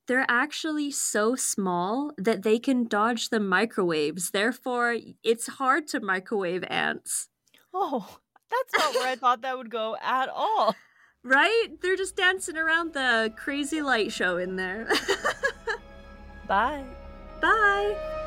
They're 0.07 0.25
actually 0.27 0.91
so 0.91 1.35
small 1.35 2.11
that 2.17 2.43
they 2.43 2.59
can 2.59 2.85
dodge 2.85 3.29
the 3.29 3.39
microwaves. 3.39 4.31
Therefore, 4.31 4.97
it's 5.23 5.47
hard 5.47 5.87
to 5.87 6.01
microwave 6.01 6.65
ants. 6.69 7.29
Oh, 7.73 8.19
that's 8.51 8.77
not 8.77 8.93
where 8.93 9.07
I 9.07 9.15
thought 9.21 9.41
that 9.41 9.57
would 9.57 9.71
go 9.71 9.95
at 10.01 10.27
all. 10.27 10.75
Right? 11.23 11.67
They're 11.81 11.95
just 11.95 12.17
dancing 12.17 12.57
around 12.57 12.93
the 12.93 13.33
crazy 13.37 13.81
light 13.81 14.11
show 14.11 14.35
in 14.35 14.57
there. 14.57 14.89
Bye. 16.47 16.83
Bye. 17.41 18.17